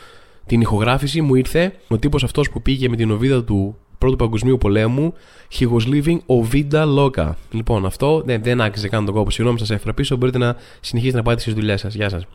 την 0.46 0.60
ηχογράφηση, 0.60 1.20
μου 1.20 1.34
ήρθε 1.34 1.72
ο 1.88 1.98
τύπος 1.98 2.24
αυτός 2.24 2.50
που 2.50 2.62
πήγε 2.62 2.88
με 2.88 2.96
την 2.96 3.10
οβίδα 3.10 3.44
του 3.44 3.76
Πρώτου 4.06 4.24
Παγκοσμίου 4.24 4.58
Πολέμου. 4.58 5.14
He 5.58 5.64
was 5.72 5.94
living 5.94 6.18
Ovida 6.26 6.84
Loca. 6.98 7.30
Λοιπόν, 7.50 7.86
αυτό 7.86 8.22
δεν, 8.26 8.42
δεν 8.42 8.60
άξιζε 8.60 8.88
καν 8.88 9.04
τον 9.04 9.14
κόπο. 9.14 9.30
Συγγνώμη, 9.30 9.58
σας 9.58 9.70
έφερα 9.70 9.94
πίσω. 9.94 10.16
Μπορείτε 10.16 10.38
να 10.38 10.56
συνεχίσετε 10.80 11.18
να 11.18 11.24
πάτε 11.24 11.40
στις 11.40 11.54
δουλειές 11.54 11.80
σας. 11.80 11.94
Γεια 11.94 12.08
σας. 12.08 12.26